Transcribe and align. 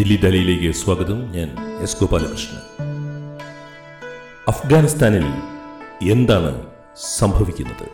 ദില്ലി 0.00 0.16
ദലയിലേക്ക് 0.16 0.72
സ്വാഗതം. 0.72 1.32
ഞാൻ 1.32 1.56
എസ് 1.82 1.96
ഗോപാലകൃഷ്ണൻ. 2.00 2.60
അഫ്ഗാനിസ്ഥാനിൽ 4.48 5.24
എന്താണ് 6.12 6.66
സംഭവിക്കുന്നത്? 7.18 7.88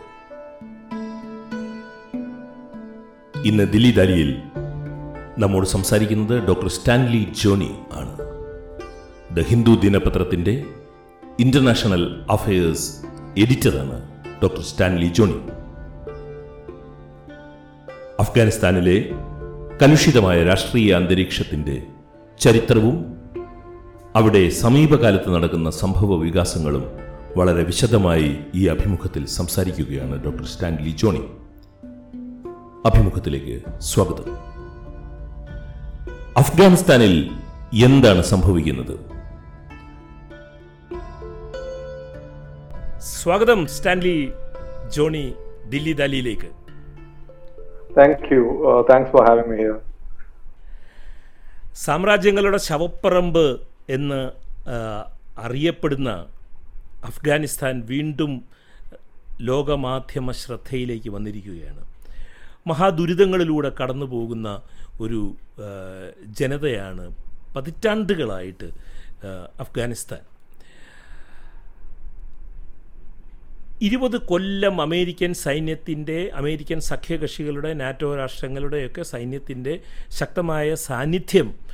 ഇന്ന് 3.45 3.63
ദില്ലി 3.63 3.91
ദാലിയിൽ 3.91 4.41
നമ്മോട് 5.37 5.67
സംസാരിക്കുന്നത് 5.67 6.47
ഡോക്ടർ 6.47 6.67
സ്റ്റാൻലി 6.67 7.27
ജോണി 7.43 7.71
ആണ്. 7.91 8.17
ദ 9.35 9.39
ഹിന്ദു 9.39 9.71
ദിനപത്രത്തിന്റെ 9.71 10.63
ഇന്റർനാഷണൽ 11.39 12.25
അഫയേഴ്സ് 12.31 12.91
എഡിറ്ററാണ് 13.37 14.09
ഡോക്ടർ 14.43 14.61
സ്റ്റാൻലി 14.61 15.05
ജോണി. 15.05 15.39
അഫ്ഗാനിസ്ഥാനിലെ 18.19 19.11
കലുഷിതമായ 19.81 20.43
രാഷ്ട്രീയ 20.43 20.93
അന്തരീക്ഷത്തിന്റെ 20.93 21.83
ചരിത്രവും 22.39 23.17
അവിടെ 24.15 24.49
സമീപകാലത്ത് 24.49 25.35
നടക്കുന്ന 25.35 25.69
സംഭവ 25.69 26.15
വികാസങ്ങളും 26.15 26.83
വളരെ 27.37 27.63
വിശദമായി 27.63 28.37
ഈ 28.55 28.67
അഭിമുഖത്തിൽ 28.67 29.25
സംസാരിക്കുകയാണ് 29.25 30.23
ഡോക്ടർ 30.25 30.45
സ്റ്റാൻലി 30.45 30.89
ജോണി. 30.89 31.23
അഭിമുഖത്തിലേക്ക് 32.85 33.79
സ്വാഗതം. 33.79 34.37
അഫ്ഗാനിസ്ഥാനിൽ 36.37 37.29
എന്താണ് 37.85 38.21
സംഭവിക്കുന്നത്? 38.21 38.99
സ്വാഗതം 42.97 43.67
Stanley 43.67 44.31
Johnny 44.95 45.33
Delhi 45.69 45.93
ദാലിയിലേക്ക്. 45.93 46.47
Thank 47.97 48.33
you 48.33 48.41
thanks 48.89 49.11
for 49.11 49.27
having 49.27 49.49
me 49.49 49.55
me 49.57 49.63
here. 49.63 49.96
സാമ്രാജ്യങ്ങളുടെ 51.83 52.57
ശവപ്പറമ്പ് 52.57 53.45
എന്ന് 53.89 54.21
അറിയപ്പെടുന്ന 55.39 56.09
അഫ്ഗാനിസ്ഥാൻ 57.03 57.75
വീണ്ടും 57.85 58.31
ലോകമാധ്യമ 59.41 60.31
ശ്രദ്ധയിലേക്ക് 60.31 61.09
വന്നിരിക്കുകയാണ്. 61.09 61.83
മഹാദുരിതങ്ങളിലൂടെ 62.67 63.71
കടന്നു 63.81 64.05
പോകുന്ന 64.05 64.61
ഒരു 65.01 65.21
ജനതയാണ് 66.39 67.05
പതിറ്റാണ്ടുകളായിട്ട് 67.55 68.67
അഫ്ഗാനിസ്ഥാൻ. 69.59 70.23
ഇരുപത് 73.81 74.17
കൊല്ലം 74.17 74.81
അമേരിക്കൻ 74.81 75.33
സൈന്യത്തിന്റെ 75.33 76.31
അമേരിക്കൻ 76.33 76.79
സഖ്യകക്ഷികളുടെ 76.79 77.73
നാറ്റോ 77.73 78.15
രാഷ്ട്രങ്ങളുടെയൊക്കെ 78.15 79.03
സൈന്യത്തിന്റെ 79.03 79.73
ശക്തമായ 80.09 80.75
സാന്നിധ്യം 80.75 81.66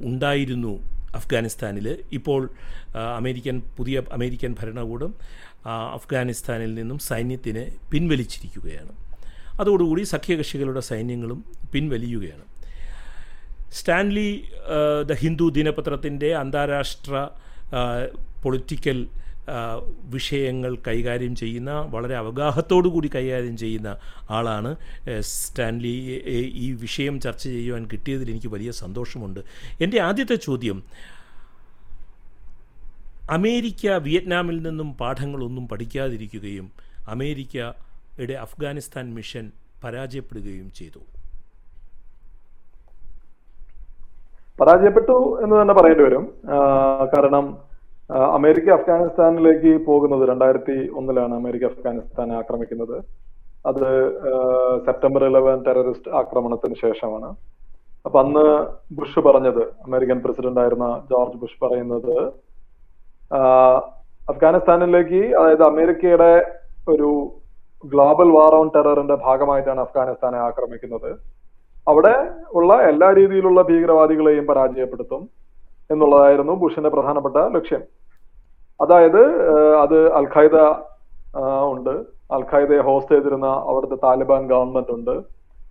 ഉണ്ടായിരുന്നു 0.00 0.82
അഫ്ഗാനിസ്ഥാനിൽ 1.14 1.98
ഇപ്പോൾ 2.12 2.50
അമേരിക്കൻ 3.16 3.62
പുതിയ 3.76 4.02
അമേരിക്കൻ 4.12 4.56
ഭരണകൂടം 4.60 5.14
അഫ്ഗാനിസ്ഥാനിൽ 5.66 6.74
നിന്നും 6.74 6.98
സൈന്യത്തിനെ 6.98 7.72
പിൻവലിച്ചിരിക്കുകയാണ്. 7.92 8.92
അതോടുകൂടി 9.60 10.02
സഖ്യകക്ഷികളുടെ 10.02 10.80
സൈന്യങ്ങളും 10.80 11.44
പിൻവലിയുകയാണ്. 11.72 12.44
സ്റ്റാൻലി 13.72 14.50
ദ 15.06 15.12
ഹിന്ദു 15.12 15.48
ദിനപത്രത്തിന്റെ 15.48 16.34
അന്താരാഷ്ട്ര 16.34 17.28
പൊളിറ്റിക്കൽ 18.42 19.08
വിഷയങ്ങൾ 20.14 20.76
കൈകാര്യം 20.88 21.34
ചെയ്യുന്ന 21.36 21.70
വളരെ 21.94 22.16
അവഗാഹത്തോടു 22.16 22.88
കൂടി 22.88 23.10
കൈകാര്യം 23.14 23.56
ചെയ്യുന്ന 23.56 23.96
ആളാണ് 24.30 24.76
സ്റ്റാൻലി. 25.20 25.94
ഈ 26.64 26.72
വിഷയം 26.72 27.20
ചർച്ച 27.20 27.42
ചെയ്യുവാൻ 27.42 27.84
കിട്ടിയതിൽ 27.92 28.30
എനിക്ക് 28.30 28.48
വലിയ 28.48 28.70
സന്തോഷമുണ്ട്. 28.70 29.40
എന്റെ 29.80 30.00
ആദ്യത്തെ 30.00 30.34
ചോദ്യം 30.34 30.82
അമേരിക്ക 33.30 33.90
വിയറ്റ്നാമിൽ 34.06 34.56
നിന്നും 34.68 34.94
പാഠങ്ങളൊന്നും 34.94 35.68
പഠിക്കാതിരിക്കുകയും 35.68 36.72
അമേരിക്കയുടെ 37.08 38.32
അഫ്ഗാനിസ്ഥാൻ 38.32 39.14
മിഷൻ 39.14 39.52
പരാജയപ്പെടുകയും 39.84 40.72
ചെയ്തു. 40.72 41.00
പരാജയപ്പെട്ടു 44.60 45.44
എന്ന് 45.44 45.54
തന്നെ 45.60 45.74
പറയേണ്ടി 45.74 46.04
വരും. 46.04 46.24
കാരണം 47.14 47.71
അമേരിക്ക 48.36 48.68
അഫ്ഗാനിസ്ഥാനിലേക്ക് 48.70 49.72
പോകുന്നത് 49.86 50.22
രണ്ടായിരത്തി 50.28 50.76
ഒന്നിലാണ് 50.98 51.34
അമേരിക്ക 51.34 51.64
അഫ്ഗാനിസ്ഥാനെ 51.64 52.34
ആക്രമിക്കുന്നത്. 52.40 52.96
അത് 53.64 53.86
സെപ്റ്റംബർ 54.86 55.22
ഇലവൻ 55.24 55.58
ടെററിസ്റ്റ് 55.66 56.10
ആക്രമണത്തിന് 56.20 56.74
ശേഷമാണ്. 56.74 57.28
അപ്പൊ 58.06 58.18
അന്ന് 58.22 58.44
ബുഷ് 58.98 59.20
പറഞ്ഞത് 59.26 59.62
അമേരിക്കൻ 59.86 60.18
പ്രസിഡന്റ് 60.24 60.60
ആയിരുന്ന 60.60 60.88
ജോർജ് 61.10 61.38
ബുഷ് 61.42 61.60
പറയുന്നത് 61.64 62.14
അഫ്ഗാനിസ്ഥാനിലേക്ക് 64.28 65.22
അതായത് 65.38 65.64
അമേരിക്കയുടെ 65.68 66.32
ഒരു 66.88 67.10
ഗ്ലോബൽ 67.84 68.28
വാർ 68.36 68.54
ഓൺ 68.54 68.68
ടെററിന്റെ 68.76 69.14
ഭാഗമായിട്ടാണ് 69.26 69.80
അഫ്ഗാനിസ്ഥാനെ 69.80 70.38
ആക്രമിക്കുന്നത്. 70.38 71.10
അവിടെ 71.86 72.14
ഉള്ള 72.52 72.72
എല്ലാ 72.90 73.08
രീതിയിലുള്ള 73.12 73.62
ഭീകരവാദികളെയും 73.62 74.46
പരാജയപ്പെടുത്തും 74.46 75.22
എന്നുള്ളതായിരുന്നു 75.90 76.52
ബുഷിന്റെ 76.52 76.90
പ്രധാനപ്പെട്ട 76.90 77.36
ലക്ഷ്യം. 77.56 77.82
അതായത് 78.82 79.22
അത് 79.84 79.98
അൽ 80.18 80.26
ഖൈദ 80.36 80.56
ഉണ്ട്. 81.74 81.94
അൽ 82.36 82.44
ഖൈദയെ 82.52 82.80
ഹോസ്റ്റ് 82.88 83.14
ചെയ്തിരുന്ന 83.14 83.48
അവിടുത്തെ 83.70 83.96
താലിബാൻ 84.04 84.42
ഗവൺമെന്റ് 84.52 84.92
ഉണ്ട്. 84.96 85.14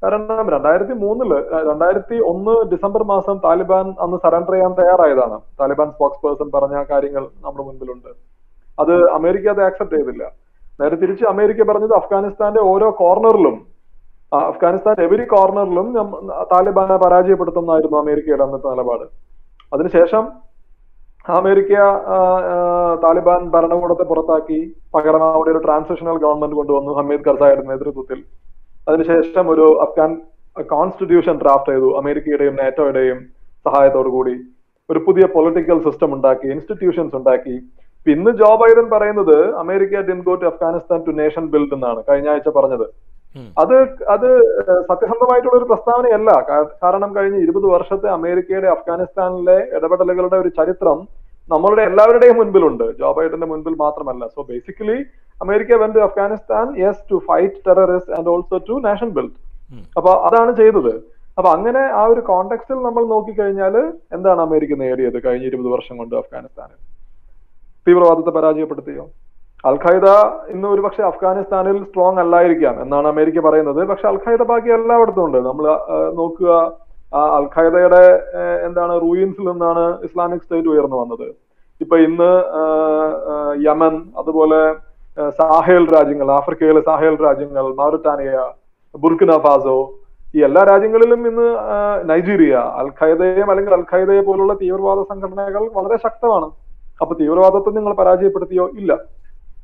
കാരണം 0.03 0.47
രണ്ടായിരത്തി 0.53 0.93
മൂന്നിൽ 1.01 1.31
രണ്ടായിരത്തി 1.69 2.17
ഒന്ന് 2.31 2.53
ഡിസംബർ 2.71 3.01
മാസം 3.13 3.35
താലിബാൻ 3.45 3.87
അന്ന് 4.03 4.17
സറണ്ടർ 4.23 4.53
ചെയ്യാൻ 4.55 4.71
തയ്യാറായതാണ്. 4.79 5.37
താലിബാൻ 5.59 5.89
സ്പോക്സ് 5.95 6.21
പേഴ്സൺ 6.25 6.47
പറഞ്ഞ 6.55 6.77
കാര്യങ്ങൾ 6.91 7.23
നമ്മുടെ 7.43 7.63
മുൻപിലുണ്ട്. 7.67 8.11
അത് 8.81 8.93
അമേരിക്ക 9.17 9.47
അത് 9.55 9.61
ആക്സെപ്റ്റ് 9.67 9.97
ചെയ്തില്ല. 9.97 10.23
നേരെ 10.81 10.95
തിരിച്ച് 10.95 11.25
അമേരിക്ക 11.33 11.61
പറഞ്ഞത് 11.69 11.95
അഫ്ഗാനിസ്ഥാന്റെ 11.99 12.61
ഓരോ 12.71 12.87
കോർണറിലും 13.01 13.57
അഫ്ഗാനിസ്ഥാൻ 14.51 14.95
എവരി 15.05 15.25
കോർണറിലും 15.33 15.87
താലിബാനെ 16.51 16.97
പരാജയപ്പെടുത്തുന്നതായിരുന്നു 17.05 17.97
അമേരിക്കയുടെ 18.03 18.43
അന്നത്തെ 18.43 18.69
നിലപാട്. 18.73 19.05
അതിനുശേഷം 19.73 20.23
അമേരിക്ക 21.37 21.73
താലിബാൻ 23.03 23.41
ഭരണകൂടത്തെ 23.55 24.05
പുറത്താക്കി 24.11 24.59
പകരം 24.95 25.23
അവിടെ 25.27 25.51
ഒരു 25.53 25.61
ട്രാൻസിഷണൽ 25.65 26.17
ഗവൺമെന്റ് 26.23 26.57
കൊണ്ടുവന്നു 26.59 26.91
ഹമീദ് 26.99 27.25
കർസായുടെ 27.27 27.63
നേതൃത്വത്തിൽ. 27.71 28.19
അതിനുശേഷം 28.87 29.45
ഒരു 29.53 29.65
അഫ്ഗാൻ 29.85 30.11
കോൺസ്റ്റിറ്റ്യൂഷൻ 30.73 31.35
ഡ്രാഫ്റ്റ് 31.43 31.71
ചെയ്തു 31.73 31.89
അമേരിക്കയുടെയും 31.99 32.55
നാറ്റോയുടെയും 32.61 33.19
സഹായത്തോടു 33.67 34.09
കൂടി 34.15 34.35
ഒരു 34.89 34.99
പുതിയ 35.07 35.25
പൊളിറ്റിക്കൽ 35.35 35.79
സിസ്റ്റം 35.85 36.11
ഉണ്ടാക്കി 36.15 36.47
ഇൻസ്റ്റിറ്റ്യൂഷൻസ് 36.55 37.15
ഉണ്ടാക്കി. 37.19 37.55
ഇന്ന് 38.05 38.31
ജോ 38.41 38.49
ബൈഡൻ 38.61 38.85
പറയുന്നത് 38.95 39.37
America 39.63 40.01
didn't 40.09 40.19
go 40.27 40.33
to 40.41 40.47
Afghanistan 40.51 40.99
to 41.07 41.11
nation 41.21 41.43
build 41.53 41.75
എന്നാണ് 41.77 41.99
കഴിഞ്ഞ 42.09 42.29
ആഴ്ച 42.33 42.49
പറഞ്ഞത്. 42.57 42.85
അത് 43.61 43.75
അത് 44.13 44.29
സത്യസന്ധമായിട്ടുള്ള 44.89 45.55
ഒരു 45.59 45.67
പ്രസ്താവനയല്ല. 45.69 46.31
കാരണം 46.83 47.11
കഴിഞ്ഞ 47.17 47.37
ഇരുപത് 47.45 47.67
വർഷത്തെ 47.75 48.07
അമേരിക്കയുടെ 48.17 48.69
അഫ്ഗാനിസ്ഥാനിലെ 48.75 49.57
ഇടപെടലുകളുടെ 49.77 50.37
ഒരു 50.43 50.49
ചരിത്രം 50.59 50.99
നമ്മളുടെ 51.53 51.83
എല്ലാവരുടെയും 51.89 52.37
മുൻപിലുണ്ട്. 52.39 52.85
ജോ 52.99 53.09
ബൈഡന്റെ 53.17 53.47
മുൻപിൽ 53.51 53.75
മാത്രമല്ല. 53.85 54.23
So 54.35 54.41
basically 54.51 54.97
America 55.45 55.79
went 55.83 55.91
to 55.95 56.01
Afghanistan 56.07 56.65
yes 56.83 57.01
to 57.11 57.17
fight 57.29 57.63
terrorist 57.67 58.13
and 58.17 58.29
also 58.33 58.59
to 58.69 58.75
nation 58.89 59.09
build. 59.17 59.35
അപ്പൊ 59.97 60.11
അതാണ് 60.27 60.51
ചെയ്തത്. 60.61 60.93
അപ്പൊ 61.37 61.49
അങ്ങനെ 61.55 61.81
ആ 61.99 62.03
ഒരു 62.13 62.21
കോണ്ടെക്സ്റ്റിൽ 62.29 62.79
നമ്മൾ 62.85 63.03
നോക്കിക്കഴിഞ്ഞാൽ 63.11 63.75
എന്താണ് 64.15 64.41
അമേരിക്ക 64.47 64.73
നേടിയത് 64.83 65.17
കഴിഞ്ഞ 65.25 65.45
ഇരുപത് 65.49 65.69
വർഷം 65.75 65.95
കൊണ്ട് 65.99 66.15
അഫ്ഗാനിസ്ഥാനിൽ? 66.21 66.79
തീവ്രവാദത്തെ 67.87 68.31
പരാജയപ്പെടുത്തിയോ? 68.37 69.05
അൽ 69.69 69.77
ഖൈദ 69.85 70.07
ഇന്ന് 70.53 70.67
ഒരുപക്ഷെ 70.73 71.03
അഫ്ഗാനിസ്ഥാനിൽ 71.09 71.77
സ്ട്രോങ് 71.87 72.21
അല്ലായിരിക്കാം 72.23 72.75
എന്നാണ് 72.83 73.07
അമേരിക്ക 73.13 73.39
പറയുന്നത്. 73.47 73.81
പക്ഷെ 73.91 74.05
അൽ 74.11 74.19
ഖൈദ 74.25 74.41
ബാക്കി 74.51 74.69
എല്ലായിടത്തും 74.77 75.23
ഉണ്ട്. 75.27 75.39
നമ്മൾ 75.49 75.65
നോക്കുക 76.19 76.51
ആ, 77.13 77.21
അൽ 77.37 77.45
എന്താണ് 78.65 78.93
റൂയിൻസിൽ 79.01 79.45
നിന്നാണ് 79.51 79.83
ഇസ്ലാമിക് 80.03 80.41
സ്റ്റേറ്റ് 80.41 80.67
ഉയർന്നു 80.67 80.97
വന്നത്. 81.01 81.27
ഇപ്പൊ 81.81 81.95
ഇന്ന് 81.97 82.31
യമൻ 83.65 83.95
അതുപോലെ 84.17 84.59
സാഹേൽ 85.39 85.83
രാജ്യങ്ങൾ 85.95 86.31
ആഫ്രിക്കയിലെ 86.31 86.81
സാഹേൽ 86.81 87.15
രാജ്യങ്ങൾ 87.23 87.65
മൗറിറ്റാനിയ 87.79 88.33
ബുർക്കിന 88.95 89.31
ഫാസോ 89.37 89.77
ഈ 90.33 90.41
എല്ലാ 90.43 90.61
രാജ്യങ്ങളിലും 90.63 91.21
ഇന്ന് 91.27 91.47
നൈജീരിയ 92.09 92.53
അൽ 92.79 92.89
അല്ലെങ്കിൽ 93.49 93.73
അൽ 93.73 93.83
പോലുള്ള 94.21 94.53
തീവ്രവാദ 94.61 94.99
സംഘടനകൾ 95.09 95.63
വളരെ 95.73 95.97
ശക്തമാണ്. 95.97 96.47
അപ്പൊ 97.01 97.13
തീവ്രവാദത്തെ 97.15 97.69
നിങ്ങൾ 97.69 97.93
പരാജയപ്പെടുത്തിയോ? 97.93 98.65
ഇല്ല. 98.79 98.91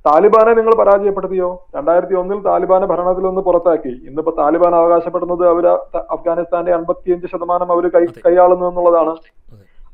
താലിബാനെ 0.05 0.53
നിങ്ങൾ 0.53 0.75
പരാജയപ്പെടുത്തിയോ? 0.75 1.65
രണ്ടായിരത്തി 1.75 2.13
ഒന്നിൽ 2.13 2.41
താലിബാനെ 2.41 2.85
ഭരണത്തിൽ 2.85 3.21
നിന്ന് 3.21 3.41
പുറത്താക്കി. 3.41 3.87
ഇന്നിപ്പോ 3.87 4.33
താലിബാൻ 4.37 4.75
അവകാശപ്പെടുന്നത് 4.75 5.47
അവർ 5.47 5.79
ത- 5.95 6.03
അഫ്ഗാനിസ്ഥാന്റെ 6.11 6.73
അൻപത്തിയഞ്ച് 6.73 7.27
ശതമാനം 7.27 7.71
അവർ 7.71 7.87
കൈ 7.87 8.05
കൈയാളുന്നു 8.05 8.65
എന്നുള്ളതാണ്. 8.65 9.15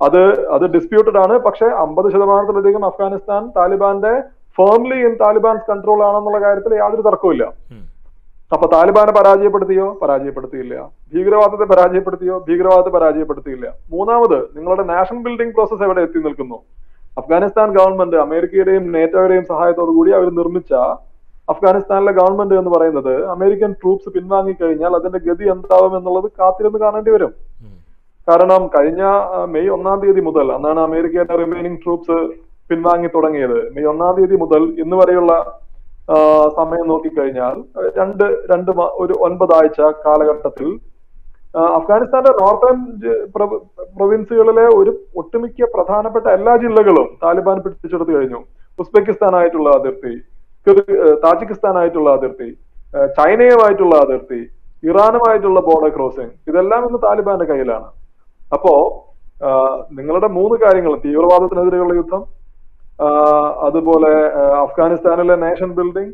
അത്. 0.03 0.47
അത് 0.49 0.61
ഡിസ്പ്യൂട്ടഡ് 0.61 1.17
ആണ്. 1.17 1.39
പക്ഷെ 1.39 1.65
അമ്പത് 1.65 2.11
ശതമാനത്തിലധികം 2.11 2.85
അഫ്ഗാനിസ്ഥാൻ 2.85 3.49
താലിബാന്റെ 3.57 4.21
ഫേംലി 4.57 4.95
ഇൻ 4.95 5.13
താലിബാൻസ് 5.13 5.71
കൺട്രോൾ 5.71 6.03
ആണെന്നുള്ള 6.03 6.47
കാര്യത്തിൽ 6.47 6.75
യാതൊരു 6.75 7.01
തർക്കവുമില്ല. 7.01 7.43
അപ്പൊ 8.53 8.69
താലിബാനെ 8.73 9.11
പരാജയപ്പെടുത്തിയോ? 9.11 9.99
പരാജയപ്പെടുത്തിയില്ല. 10.01 10.89
ഭീകരവാദത്തെ 11.13 11.63
പരാജയപ്പെടുത്തിയോ? 11.63 12.45
ഭീകരവാദത്തെ 12.49 12.89
പരാജയപ്പെടുത്തിയില്ല. 12.89 13.73
മൂന്നാമത് 13.91 14.41
നിങ്ങളുടെ 14.55 14.83
നാഷണൽ 14.83 15.23
ബിൽഡിംഗ് 15.23 15.53
പ്രോസസ് 15.53 15.83
എവിടെ 15.83 16.01
എത്തി 16.01 16.17
നിൽക്കുന്നു? 16.17 16.59
അഫ്ഗാനിസ്ഥാൻ 17.17 17.69
ഗവൺമെന്റ് 17.77 18.17
അമേരിക്കയുടെയും 18.25 18.85
നേറ്റോയുടെയും 18.95 19.45
സഹായത്തോടു 19.51 19.91
കൂടി 19.97 20.11
അവർ 20.19 20.27
നിർമ്മിച്ച 20.39 20.73
അഫ്ഗാനിസ്ഥാനിലെ 21.47 22.11
ഗവൺമെന്റ് 22.19 22.55
എന്ന് 22.59 22.71
പറയുന്നത് 22.75 23.13
അമേരിക്കൻ 23.33 23.71
ട്രൂപ്സ് 23.81 24.11
പിൻവാങ്ങിക്കഴിഞ്ഞാൽ 24.15 24.93
അതിന്റെ 24.99 25.19
ഗതി 25.25 25.45
എന്താവും 25.55 25.93
എന്നുള്ളത് 25.97 26.27
കാത്തിരുന്ന് 26.39 26.79
കാണേണ്ടി 26.83 27.11
വരും. 27.15 27.31
കാരണം 28.27 28.61
കഴിഞ്ഞ 28.75 29.03
മെയ് 29.53 29.71
ഒന്നാം 29.75 29.97
തീയതി 30.01 30.21
മുതൽ 30.27 30.47
അന്നാണ് 30.55 30.81
അമേരിക്കയുടെ 30.87 31.35
റിമൈനിങ് 31.41 31.79
ട്രൂപ്സ് 31.83 32.17
പിൻവാങ്ങി 32.69 33.09
തുടങ്ങിയത്. 33.15 33.59
മെയ് 33.75 33.89
ഒന്നാം 33.93 34.13
തീയതി 34.17 34.37
മുതൽ 34.43 34.63
ഇന്ന് 34.83 34.97
വരെയുള്ള 35.01 35.33
സമയം 36.57 36.85
നോക്കിക്കഴിഞ്ഞാൽ 36.91 37.55
രണ്ട് 37.97 38.23
രണ്ട് 38.51 38.71
ഒരു 39.03 39.13
ഒൻപതാഴ്ച 39.27 39.81
കാലഘട്ടത്തിൽ 40.05 40.69
അഫ്ഗാനിസ്ഥാന്റെ 41.77 42.31
നോർത്തേൺ 42.41 42.77
പ്രൊവിൻസുകളിലെ 43.97 44.65
ഒരു 44.79 44.91
ഒട്ടുമിക്ക 45.21 45.67
പ്രധാനപ്പെട്ട 45.75 46.25
എല്ലാ 46.37 46.53
ജില്ലകളും 46.63 47.07
താലിബാൻ 47.23 47.57
പിടിച്ചെടുത്ത് 47.65 48.13
കഴിഞ്ഞു. 48.17 48.39
ഉസ്ബെക്കിസ്ഥാൻ 48.81 49.33
ആയിട്ടുള്ള 49.39 49.69
അതിർത്തി 49.79 50.13
താജിക്കിസ്ഥാൻ 51.25 51.75
ആയിട്ടുള്ള 51.81 52.09
അതിർത്തി 52.17 52.49
ചൈനയുമായിട്ടുള്ള 53.17 53.95
അതിർത്തി 54.05 54.41
ഇറാനുമായിട്ടുള്ള 54.89 55.59
ബോർഡർ 55.67 55.91
ക്രോസിംഗ് 55.95 56.33
ഇതെല്ലാം 56.49 56.81
ഇന്ന് 56.87 56.99
താലിബാന്റെ 57.07 57.47
കയ്യിലാണ്. 57.51 57.87
അപ്പോ 58.55 58.73
നിങ്ങളുടെ 59.97 60.27
മൂന്ന് 60.37 60.55
കാര്യങ്ങൾ 60.63 60.93
തീവ്രവാദത്തിനെതിരെയുള്ള 61.05 61.93
യുദ്ധം 62.01 62.23
അതുപോലെ 63.67 64.11
അഫ്ഗാനിസ്ഥാനിലെ 64.65 65.35
നേഷൻ 65.45 65.69
ബിൽഡിംഗ് 65.77 66.13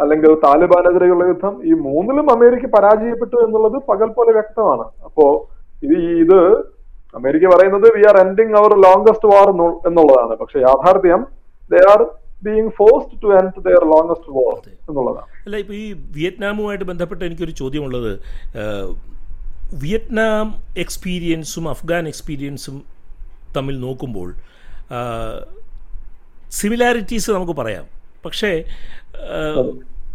അല്ലെങ്കിൽ 0.00 0.32
താലിബാനെതിരെയുള്ള 0.44 1.24
യുദ്ധം 1.28 1.54
ഈ 1.70 1.72
മൂന്നിലും 1.86 2.26
അമേരിക്ക 2.32 2.66
പരാജയപ്പെട്ടു 2.66 3.36
എന്നുള്ളത് 3.36 3.76
പകൽ 3.90 4.08
പോലെ 4.16 4.32
വ്യക്തമാണ്. 4.32 4.84
അപ്പോ 5.04 5.24
ഇത് 5.82 5.96
ഇത് 6.24 6.40
അമേരിക്ക 7.18 7.44
പറയുന്നത് 7.54 7.86
we 7.96 8.02
are 8.10 8.16
ending 8.18 8.54
our 8.60 8.72
longest 8.84 9.28
war 9.32 9.48
എന്നുള്ളതാണ്. 9.88 10.34
പക്ഷെ 10.42 10.58
യാഥാർത്ഥ്യം 10.58 11.26
they 11.72 11.80
are 11.92 12.00
being 12.46 12.70
forced 12.78 13.20
to 13.22 13.28
end 13.38 13.64
their 13.66 13.84
longest 13.94 14.32
war 14.38 14.54
എന്നുള്ളതാണ്. 14.88 15.28
അല്ല 15.44 15.56
ഇപ്പൊ 15.56 15.74
ഈ 15.74 15.86
വിയറ്റ്നാമുമായിട്ട് 16.16 16.84
ബന്ധപ്പെട്ട് 16.84 17.24
എനിക്കൊരു 17.24 17.54
ചോദ്യമുള്ളത് 17.62 18.12
വിയറ്റ്നാം 19.84 20.54
എക്സ്പീരിയൻസും 20.76 21.68
അഫ്ഗാൻ 21.68 22.06
എക്സ്പീരിയൻസും 22.08 22.76
തമ്മിൽ 23.56 23.80
നോക്കുമ്പോൾ 23.80 24.28
സിമിലാരിറ്റീസ് 26.60 27.30
നമുക്ക് 27.30 27.52
പറയാം. 27.60 27.84
പക്ഷേ 28.26 28.50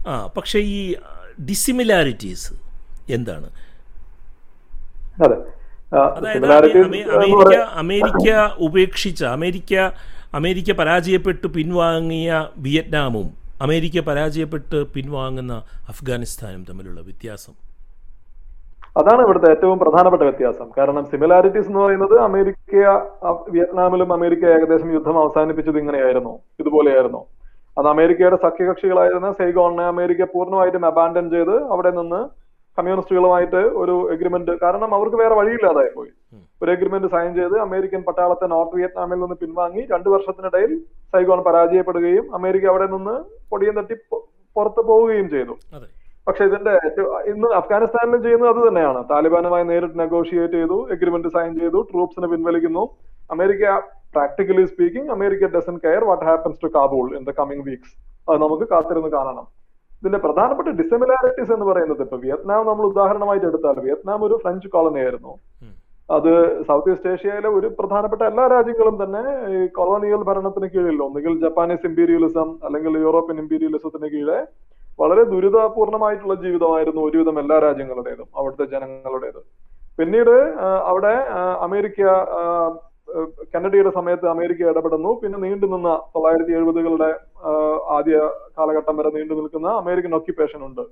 ആ 0.07 0.29
പക്ഷേ 0.37 0.59
ഈ 0.59 0.95
ഡിസിമിലാരിറ്റീസ് 1.49 2.53
എന്താണ്? 3.11 3.49
അതായത് 5.93 6.45
അമേരിക്ക 6.47 7.55
അമേരിക്ക 7.55 8.29
ഉപേക്ഷിച്ച 8.59 9.23
അമേരിക്ക 9.23 9.91
അമേരിക്ക 10.33 10.71
പരാജയപ്പെട്ട് 10.71 11.47
പിൻവാങ്ങിയ 11.47 12.47
വിയറ്റ്നാമും 12.57 13.27
അമേരിക്ക 13.61 13.99
പരാജയപ്പെട്ട് 13.99 14.87
പിൻവാങ്ങുന്ന 14.87 15.63
അഫ്ഗാനിസ്ഥാനും 15.89 16.65
തമ്മിലുള്ള 16.69 17.01
വ്യത്യാസം. 17.01 17.53
അതാണ് 18.97 19.21
ഇവിടുത്തെ 19.21 19.49
ഏറ്റവും 19.51 19.79
പ്രധാനപ്പെട്ട 19.79 20.23
വ്യത്യാസം. 20.23 20.69
കാരണം 20.77 21.05
സിമിലാരിറ്റീസ് 21.05 21.67
എന്ന് 21.67 21.79
പറയുന്നത് 21.79 22.15
അമേരിക്ക 22.19 22.75
വിയറ്റ്നാമിലും 23.49 24.13
അമേരിക്ക 24.13 24.45
ഏകദേശം 24.45 24.93
യുദ്ധം 24.93 25.19
അവസാനിപ്പിച്ചത് 25.19 25.77
ഇങ്ങനെയായിരുന്നു. 25.77 26.39
ഇതുപോലെയായിരുന്നു. 26.59 27.25
അത് 27.77 27.87
അമേരിക്കയുടെ 27.93 28.37
സഖ്യകക്ഷികളായിരുന്ന 28.45 29.29
സൈഗോണിനെ 29.39 29.85
അമേരിക്ക 29.93 30.23
പൂർണമായിട്ടും 30.33 30.85
അബാൻഡൻ 30.91 31.25
ചെയ്ത് 31.35 31.55
അവിടെ 31.73 31.91
നിന്ന് 31.99 32.21
കമ്മ്യൂണിസ്റ്റുകളുമായിട്ട് 32.77 33.61
ഒരു 33.81 33.95
എഗ്രിമെന്റ് 34.13 34.53
കാരണം 34.63 34.89
അവർക്ക് 34.97 35.17
വേറെ 35.21 35.35
വഴിയില്ലാതായി 35.39 35.91
പോയി. 35.95 36.11
ഒരു 36.61 36.69
എഗ്രിമെന്റ് 36.75 37.07
സൈൻ 37.13 37.29
ചെയ്ത് 37.37 37.55
അമേരിക്കൻ 37.65 38.01
പട്ടാളത്തെ 38.07 38.47
നോർത്ത് 38.53 38.75
വിയറ്റ്നാമിൽ 38.79 39.19
നിന്ന് 39.23 39.37
പിൻവാങ്ങി 39.41 39.81
രണ്ടു 39.93 40.09
വർഷത്തിനിടയിൽ 40.13 40.71
സൈഗോൺ 41.13 41.39
പരാജയപ്പെടുകയും 41.47 42.25
അമേരിക്ക 42.37 42.65
അവിടെ 42.73 42.87
നിന്ന് 42.95 43.15
പൊടിയും 43.51 43.75
തട്ടി 43.79 43.95
പുറത്തു 44.55 44.81
പോവുകയും 44.89 45.27
ചെയ്തു. 45.35 45.55
പക്ഷെ 46.27 46.43
ഇതിന്റെ 46.49 46.73
ഇന്ന് 47.31 47.47
അഫ്ഗാനിസ്ഥാനിലും 47.59 48.21
ചെയ്യുന്നത് 48.23 48.49
അത് 48.53 48.61
തന്നെയാണ്. 48.67 48.99
താലിബാനുമായി 49.11 49.65
നേരിട്ട് 49.71 49.99
നെഗോഷിയേറ്റ് 49.99 50.57
ചെയ്തു 50.59 50.77
എഗ്രിമെന്റ് 50.95 51.29
സൈൻ 51.35 51.51
ചെയ്തു 51.61 51.79
ട്രൂപ്സിനെ 51.91 52.27
പിൻവലിക്കുന്നു. 52.33 52.83
America 53.31 53.63
practically 54.15 54.63
speaking 54.71 55.11
America 55.15 55.49
doesn't 55.55 55.75
care 55.85 56.03
what 56.09 56.23
happens 56.29 56.61
to 56.63 56.69
Kabul 56.75 57.07
in 57.17 57.23
the 57.29 57.33
coming 57.39 57.65
weeks 57.69 57.93
അത് 58.27 58.37
നമുക്ക് 58.45 58.65
കാത്തിരുന്ന് 58.73 59.09
കാണണം. 59.17 59.45
ഇതിന്റെ 59.99 60.19
പ്രധാനപ്പെട്ട 60.25 60.69
ഡിസിമിലാരിറ്റീസ് 60.79 61.51
എന്ന് 61.55 61.65
പറയുന്നത് 61.69 62.01
ഇപ്പൊ 62.05 62.17
വിയറ്റ്നാം 62.23 62.61
നമ്മൾ 62.69 62.85
ഉദാഹരണമായിട്ട് 62.91 63.47
എടുത്താൽ 63.51 63.77
വിയറ്റ്നാം 63.85 64.19
ഒരു 64.27 64.35
ഫ്രഞ്ച് 64.43 64.67
കോളനി 64.75 64.99
ആയിരുന്നു. 65.05 65.33
അത് 66.17 66.31
സൗത്ത് 66.67 66.91
ഈസ്റ്റ് 66.91 67.09
ഏഷ്യയിലെ 67.13 67.49
ഒരു 67.57 67.67
പ്രധാനപ്പെട്ട 67.79 68.21
എല്ലാ 68.31 68.45
രാജ്യങ്ങളും 68.53 68.95
തന്നെ 69.01 69.23
ഈ 69.55 69.59
കൊളോണിയൽ 69.77 70.21
ഭരണത്തിന് 70.29 70.67
കീഴിൽ 70.75 70.97
ഒന്നുകിൽ 71.07 71.33
ജപ്പാനീസ് 71.43 71.85
ഇമ്പീരിയലിസം 71.89 72.49
അല്ലെങ്കിൽ 72.67 72.93
യൂറോപ്യൻ 73.05 73.37
ഇമ്പീരിയലിസത്തിന് 73.43 74.09
കീഴെ 74.13 74.39
വളരെ 75.01 75.23
ദുരിതപൂർണമായിട്ടുള്ള 75.33 76.35
ജീവിതമായിരുന്നു 76.45 77.01
ഒരുവിധം 77.07 77.37
എല്ലാ 77.43 77.57
രാജ്യങ്ങളുടേതും 77.65 78.27
അവിടുത്തെ 78.39 78.65
ജനങ്ങളുടേത്. 78.73 79.41
പിന്നീട് 79.99 80.35
അവിടെ 80.91 81.13
അമേരിക്ക 81.67 82.01
കെന്നഡിയുടെ 83.53 83.91
സമയത്ത് 83.97 84.25
അമേരിക്ക 84.33 84.69
ഇടപെടുന്നു. 84.71 85.11
പിന്നെ 85.21 85.37
നീണ്ടു 85.45 85.65
നിന്ന 85.73 85.89
തൊള്ളായിരത്തി 86.15 86.53
എഴുപതുകളുടെ 86.57 87.09
ആദ്യ 87.97 88.17
കാലഘട്ടം 88.57 88.97
വരെ 88.99 89.11
നീണ്ടു 89.17 89.33
നിൽക്കുന്ന 89.39 89.67
അമേരിക്കൻ 89.81 90.15
ഒക്യുപ്പേഷൻ 90.19 90.61
ഉണ്ട്. 90.69 90.83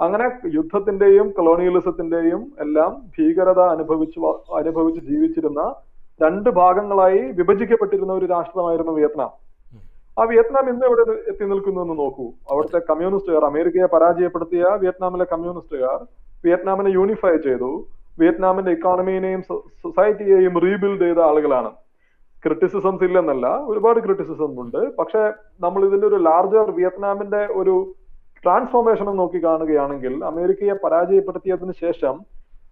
അങ്ങനെ 0.00 0.26
യുദ്ധത്തിന്റെയും 0.58 1.26
കൊളോണിയലിസത്തിന്റെയും 1.38 2.42
എല്ലാം 2.64 2.92
ഭീകരത 3.16 3.60
അനുഭവിച്ചു 3.74 4.20
അനുഭവിച്ച് 4.60 5.02
ജീവിച്ചിരുന്ന 5.10 5.62
രണ്ട് 6.20 6.50
ഭാഗങ്ങളായി 6.60 7.22
വിഭജിക്കപ്പെട്ടിരുന്ന 7.38 8.12
ഒരു 8.20 8.26
രാഷ്ട്രമായിരുന്നു 8.32 8.92
വിയറ്റ്നാം. 8.98 9.30
ആ 10.16 10.22
വിയറ്റ്നാം 10.30 10.66
ഇന്ന് 10.72 10.84
എവിടെ 10.88 11.04
എത്തി 11.30 11.44
നിൽക്കുന്നു 11.52 11.80
എന്ന് 11.84 11.94
നോക്കൂ. 12.00 12.26
അവിടുത്തെ 12.50 12.80
കമ്മ്യൂണിസ്റ്റുകാർ 12.90 13.44
അമേരിക്കയെ 13.52 13.86
പരാജയപ്പെടുത്തിയ 13.94 14.64
വിയറ്റ്നാമിലെ 14.82 15.26
കമ്മ്യൂണിസ്റ്റുകാർ 15.32 15.98
വിയറ്റ്നാമിനെ 16.44 16.90
യൂണിഫൈ 16.98 17.34
ചെയ്തു. 17.46 17.70
വിയറ്റ്നാമിന്റെ 18.18 18.72
ഇക്കോണമിയെയും 18.72 19.42
സൊസൈറ്റിയെയും 19.82 20.54
റീബിൽഡ് 20.64 21.00
ചെയ്ത 21.00 21.20
ആളുകളാണ്. 21.30 21.70
ക്രിറ്റിസിസംസ് 22.44 23.04
ഇല്ലെന്നല്ല 23.04 23.46
ഒരുപാട് 23.70 23.98
ക്രിറ്റിസിസം 24.00 24.60
ഉണ്ട്. 24.60 24.96
പക്ഷെ 24.98 25.22
നമ്മൾ 25.64 25.80
ഇതിന്റെ 25.86 26.06
ഒരു 26.06 26.18
ലാർജർ 26.28 26.70
വിയറ്റ്നാമിന്റെ 26.78 27.42
ഒരു 27.60 27.74
ട്രാൻസ്ഫോർമേഷൻ 28.44 29.08
നോക്കി 29.16 29.44
കാണുകയാണെങ്കിൽ 29.44 30.24
അമേരിക്കയെ 30.24 30.74
പരാജയപ്പെടുത്തിയതിന് 30.84 31.72
ശേഷം 31.80 32.14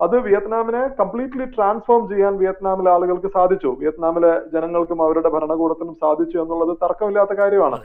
അത് 0.05 0.17
വിയറ്റ്നാമിനെ 0.19 0.83
കംപ്ലീറ്റ്ലി 1.01 1.45
ട്രാൻസ്ഫോം 1.45 2.09
ചെയ്യാൻ 2.09 2.37
വിയറ്റ്നാമിലെ 2.37 2.91
ആളുകൾക്ക് 2.91 3.27
സാധിച്ചു. 3.27 3.71
വിയറ്റ്നാമിലെ 3.81 4.33
ജനങ്ങൾക്കും 4.55 5.03
അവരുടെ 5.03 5.29
ഭരണകൂടത്തിനും 5.29 5.95
സാധിച്ചു 5.95 6.39
എന്നുള്ളത് 6.39 6.77
തർക്കമില്ലാത്ത 6.85 7.33
കാര്യമാണ്. 7.33 7.79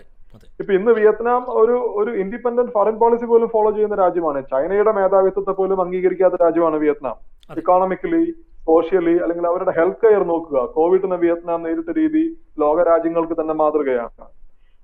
ഇപ്പൊ 0.60 0.74
ഇന്ന് 0.74 0.92
വിയറ്റ്നാം 0.92 1.42
ഒരു 1.62 1.76
ഒരു 2.00 2.12
ഇൻഡിപെൻഡന്റ് 2.24 2.72
ഫോറിൻ 2.72 2.96
പോളിസി 3.00 3.26
പോലും 3.26 3.48
ഫോളോ 3.48 3.72
ചെയ്യുന്ന 3.72 3.96
രാജ്യമാണ്. 3.96 4.44
ചൈനയുടെ 4.52 4.92
മേധാവിത്വത്തെ 4.92 5.52
പോലും 5.52 5.82
അംഗീകരിക്കാത്ത 5.82 6.34
രാജ്യമാണ് 6.36 6.76
വിയറ്റ്നാം. 6.76 7.16
ഇക്കോണമിക്കലി 7.50 8.24
സോഷ്യലി 8.68 9.16
അല്ലെങ്കിൽ 9.24 9.46
അവരുടെ 9.48 9.74
ഹെൽത്ത് 9.78 10.02
കെയർ 10.04 10.24
നോക്കുക. 10.32 10.60
കോവിഡിനെ 10.76 11.18
വിയറ്റ്നാം 11.24 11.60
നേരിട്ട 11.66 11.92
രീതി 11.98 12.24
ലോക 12.62 12.78
രാജ്യങ്ങൾക്ക് 12.92 13.36
തന്നെ 13.42 13.54
മാതൃകയാണ്. 13.54 14.26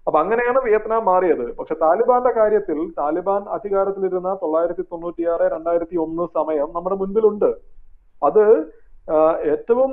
അപ്പൊ 0.07 0.17
അങ്ങനെയാണ് 0.19 0.59
വിയറ്റ്നാം 0.65 1.03
മാറിയത്. 1.05 1.45
പക്ഷെ 1.57 1.75
താലിബാന്റെ 1.81 2.31
കാര്യത്തിൽ 2.37 2.77
താലിബാൻ 2.99 3.41
അധികാരത്തിലിരുന്ന 3.55 4.29
തൊള്ളായിരത്തി 4.43 4.83
തൊണ്ണൂറ്റിയാറ് 4.91 5.45
രണ്ടായിരത്തി 5.55 5.95
ഒന്ന് 6.05 6.25
സമയം 6.37 6.69
നമ്മുടെ 6.75 6.95
മുൻപിലുണ്ട്. 7.01 7.51
അത് 8.21 8.43
ഏറ്റവും 9.53 9.91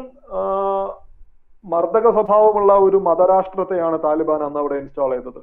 മർദ്ദക 1.64 2.06
സ്വഭാവമുള്ള 2.16 2.72
ഒരു 2.86 2.98
മതരാഷ്ട്രത്തെയാണ് 3.08 3.96
താലിബാൻ 4.04 4.42
അന്ന് 4.42 4.60
അവിടെ 4.60 4.74
ഇൻസ്റ്റാൾ 4.74 5.10
ചെയ്തത്. 5.10 5.40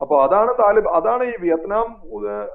അപ്പൊ 0.00 0.22
അതാണ് 0.22 0.54
താലിബ് 0.54 0.88
അതാണ് 0.88 1.24
ഈ 1.24 1.32
വിയറ്റ്നാം 1.40 1.96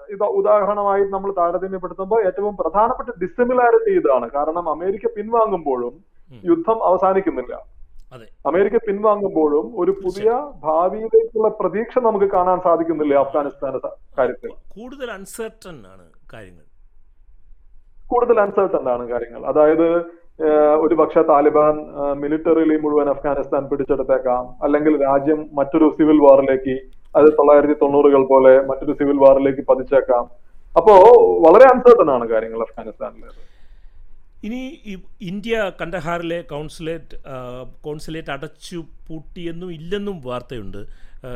ഇത് 0.10 0.24
ഉദാഹരണമായി 0.24 1.04
നമ്മൾ 1.04 1.32
താരതമ്യപ്പെടുത്തുമ്പോൾ 1.32 2.26
ഏറ്റവും 2.26 2.58
പ്രധാനപ്പെട്ട 2.58 3.10
ഡിസിമിലാരിറ്റി 3.22 4.00
ഇതാണ്. 4.00 4.30
കാരണം 4.30 4.70
അമേരിക്ക 4.70 5.08
പിൻവാങ്ങുമ്പോഴും 5.18 5.94
യുദ്ധം 6.46 6.84
അവസാനിക്കുന്നില്ല. 6.84 7.56
അമേരിക്ക 8.48 8.78
പിൻവാങ്ങുമ്പോഴും 8.78 9.80
ഒരു 9.80 9.92
പുതിയ 9.92 10.30
ഭാവിയിലേക്കുള്ള 10.64 11.48
പ്രതീക്ഷ 11.48 12.00
നമുക്ക് 12.00 12.26
കാണാൻ 12.26 12.60
സാധിക്കുന്നില്ല 12.64 13.16
അഫ്ഗാനിസ്ഥാന്റെ 13.16 13.80
സ- 13.80 14.18
കാര്യത്തിൽ. 14.18 14.50
കൂടുതൽ 14.50 15.12
അൺസർട്ടൺ 15.12 15.76
ആണ് 15.76 16.06
കാര്യങ്ങൾ. 16.34 16.64
കൂടുതൽ 18.08 18.42
അൺസർട്ടൺ 18.42 18.90
ആണ് 18.90 19.10
കാര്യങ്ങൾ. 19.10 19.46
അതായത് 19.46 20.06
ഒരു 20.80 20.96
പക്ഷെ 20.96 21.22
താലിബാൻ 21.22 21.88
മിലിറ്ററിലി 22.14 22.78
മുഴുവൻ 22.78 23.10
അഫ്ഗാനിസ്ഥാൻ 23.10 23.66
പിടിച്ചെടുത്തേക്കാം. 23.66 24.64
അല്ലെങ്കിൽ 24.64 25.04
രാജ്യം 25.04 25.50
മറ്റൊരു 25.54 25.96
സിവിൽ 25.98 26.20
വാറിലേക്ക് 26.20 26.93
അത് 27.18 27.28
തൊള്ളായിരത്തി 27.38 27.76
തൊണ്ണൂറുകൾ 27.82 28.22
പോലെ 28.32 28.54
മറ്റൊരു 28.70 28.94
സിവിൽ 29.00 29.18
വാറിലേക്ക് 29.24 29.64
പതിച്ചേക്കാം. 29.72 30.24
അപ്പോ 30.78 30.94
വളരെ 31.46 31.66
അൺസർട്ടൺ 31.74 32.10
ആണ് 32.16 32.26
കാര്യങ്ങൾ 32.34 32.62
അഫ്ഗാനിസ്ഥാനിൽ 32.66 33.26
ഇനി 34.48 34.62
ഇന്ത്യ 35.32 35.58
കണ്ടഹാറിലെ 35.82 36.38
കൗൺസുലേറ്റ് 36.54 37.18
കോൺസുലേറ്റ് 37.86 38.32
അടച്ചു 38.36 38.80
പൂട്ടിയെന്നും 39.08 39.70
ഇല്ലെന്നും 39.78 40.18
വാർത്തയുണ്ട്. 40.26 40.82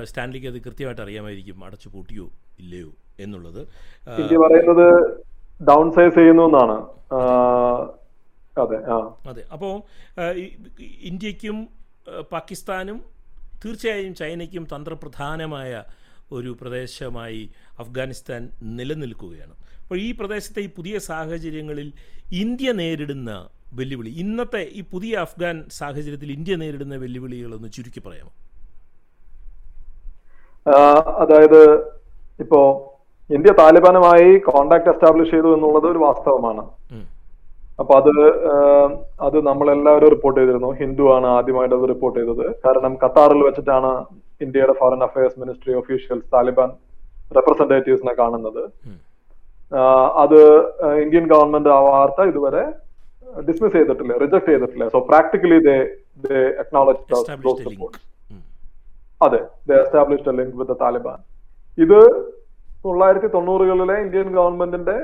സ്റ്റാൻലിക്ക് 0.09 0.47
അത് 0.51 0.57
കൃത്യമായിട്ട് 0.65 1.03
അറിയാമായിരിക്കും 1.05 1.63
അടച്ചു 1.67 1.89
പൂട്ടിയോ 1.93 2.25
ഇല്ലയോ 2.61 2.89
എന്നുള്ളത്. 3.25 3.61
ഇന്ത്യ 4.21 4.37
പറയുന്നത് 4.45 4.87
ഡൗൺ 5.69 5.85
സൈസ് 5.97 6.15
ചെയ്യുന്നു 6.19 6.43
എന്നാണ്. 6.49 6.77
അതെ 8.63 8.77
അപ്പോ 8.95 9.29
അതെ 9.31 9.43
അപ്പോൾ 9.55 9.73
ഇന്ത്യക്കും 11.11 11.57
പാകിസ്ഥാനും 12.33 12.97
തീർച്ചയായും 13.65 14.15
ചൈനയ്ക്കും 14.15 14.63
തന്ത്രപ്രധാനമായ 14.63 15.83
ഒരു 16.31 16.57
പ്രദേശമായി 16.61 17.43
അഫ്ഗാനിസ്ഥാൻ 17.79 18.49
നിലനിൽക്കുകയാണ്. 18.77 19.53
അപ്പോൾ 19.83 19.99
ഈ 19.99 20.11
പ്രദേശത്തെ 20.11 20.61
ഈ 20.61 20.69
പുതിയ 20.77 20.97
സാഹചര്യങ്ങളിൽ 20.99 21.93
ഇന്ത്യ 22.31 22.71
നേരിടുന്ന 22.71 23.31
വെല്ലുവിളി 23.73 24.09
ഇന്നത്തെ 24.23 24.63
ഈ 24.79 24.81
പുതിയ 24.91 25.13
അഫ്ഗാൻ 25.17 25.55
സാഹചര്യത്തിൽ 25.69 26.31
ഇന്ത്യ 26.31 26.55
നേരിടുന്ന 26.55 26.95
വെല്ലുവിളികളൊന്ന് 26.95 27.69
ചുരുക്കി 27.71 27.99
പറയാമോ? 27.99 28.31
അതായത് 31.21 31.61
ഇപ്പോ 32.39 32.61
ഇന്ത്യ 33.35 33.51
താലിബാനുമായി 33.51 34.29
കോണ്ടാക്ട് 34.47 34.89
എസ്റ്റാബ്ലിഷ് 34.89 35.31
ചെയ്തു 35.31 35.49
എന്നുള്ളത് 35.55 35.87
ഒരു 35.91 35.97
വാസ്തവമാണ്. 35.97 36.63
അപ്പൊ 37.79 37.93
അത് 38.01 38.13
അത് 39.25 39.37
നമ്മളെല്ലാവരും 39.47 40.11
റിപ്പോർട്ട് 40.13 40.37
ചെയ്തിരുന്നു. 40.39 40.69
ഹിന്ദു 40.79 41.05
ആണ് 41.15 41.27
ആദ്യമായിട്ട് 41.37 41.75
അത് 41.75 41.85
റിപ്പോർട്ട് 41.91 42.17
ചെയ്തത്. 42.19 42.45
കാരണം 42.65 42.93
ഖത്താറിൽ 43.03 43.41
വെച്ചിട്ടാണ് 43.47 43.91
ഇന്ത്യയുടെ 44.45 44.73
foreign 44.79 45.03
affairs 45.07 45.39
ministry 45.41 45.73
officials 45.81 46.27
Taliban 46.33 46.71
റെപ്രസെന്റേറ്റീവ്സിനെ 47.37 48.13
കാണുന്നത്. 48.21 48.63
അത് 50.23 50.39
ഇന്ത്യൻ 51.03 51.25
ഗവൺമെന്റ് 51.31 51.71
ആ 51.75 51.79
വാർത്ത 51.87 52.27
ഇതുവരെ 52.31 52.63
ഡിസ്മിസ് 53.47 53.75
ചെയ്തിട്ടില്ല 53.77 54.13
റിജക്ട് 54.21 54.49
ചെയ്തിട്ടില്ല. 54.51 54.85
So 54.93 54.99
practically 55.09 55.57
they 55.65 55.77
they 56.25 56.39
acknowledge. 56.61 57.01
ഉം. 58.31 58.41
അതെ 59.21 59.39
the 59.67 59.79
established 59.83 60.35
link 60.39 60.57
with 60.61 60.77
Taliban 60.83 61.19
ഇത് 61.77 61.99
തൊള്ളായിരത്തി 62.85 63.29
തൊണ്ണൂറുകളിലെ 63.35 63.95
ഇന്ത്യൻ 64.05 64.27
ഗവൺമെന്റിന്റെ 64.37 64.97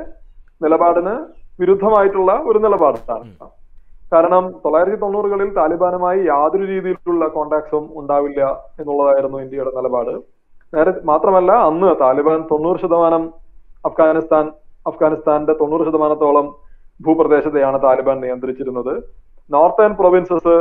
നിലപാടിന് 0.62 1.16
വിരുദ്ധമായിട്ടുള്ള 1.60 2.32
ഒരു 2.50 2.60
നിലപാടാണ്. 2.66 3.30
കാരണം 4.14 4.44
തൊള്ളായിരത്തി 4.64 4.98
തൊണ്ണൂറുകളിൽ 5.04 5.50
താലിബാനുമായി 5.58 6.20
യാതൊരു 6.32 6.66
രീതിയിലുള്ള 6.72 7.28
കോണ്ടാക്ട്സും 7.36 7.86
ഉണ്ടാവില്ല 8.00 8.42
എന്നുള്ളതായിരുന്നു 8.82 9.38
ഇന്ത്യയുടെ 9.44 9.72
നിലപാട്. 9.78 10.14
നേരെ 10.76 10.92
മാത്രമല്ല 11.12 11.52
അന്ന് 11.70 11.90
താലിബാൻ 12.02 12.40
തൊണ്ണൂറ് 12.52 12.82
ശതമാനം 12.84 13.24
അഫ്ഗാനിസ്ഥാൻ 13.88 14.46
അഫ്ഗാനിസ്ഥാന്റെ 14.90 15.54
തൊണ്ണൂറ് 15.62 15.84
ശതമാനത്തോളം 15.88 16.48
ഭൂപ്രദേശത്തെയാണ് 17.06 17.78
താലിബാൻ 17.84 18.18
നിയന്ത്രിച്ചിരുന്നത്. 18.24 18.94
നോർത്തേൺ 19.52 19.92
പ്രൊവിൻസസ് 20.00 20.56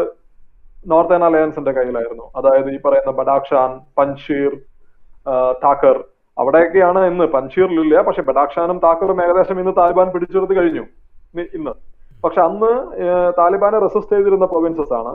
നോർത്തേൺ 0.92 1.22
അലയൻസിന്റെ 1.24 1.72
കയ്യിലായിരുന്നു. 1.72 2.24
അതായത് 2.38 2.68
ഈ 2.74 2.78
പറയുന്ന 2.84 3.12
ബഡാക്ഷാൻ 3.18 3.70
പൻഷീർ 3.98 4.52
താക്കർ 5.64 5.98
അവിടെയൊക്കെയാണ് 6.38 7.00
ഇന്ന് 7.12 7.24
പൻഷീറിലില്ല 7.34 8.02
പക്ഷെ 8.08 8.22
ബഡാക്ഷാനും 8.28 8.78
താക്കറും 8.84 9.18
ഏകദേശം 9.24 9.58
ഇന്ന് 9.62 9.72
താലിബാൻ 9.78 10.08
പിടിച്ചെടുത്ത് 10.14 10.54
കഴിഞ്ഞു. 10.60 10.84
ഇന്ന് 11.58 11.74
പക്ഷെ 12.24 12.40
അന്ന് 12.48 12.72
താലിബാനെ 13.38 13.78
റെസിസ്റ്റ് 13.84 14.16
ചെയ്തിരുന്ന 14.16 14.46
പ്രൊവിൻസസ് 14.52 14.94
ആണ്. 15.00 15.12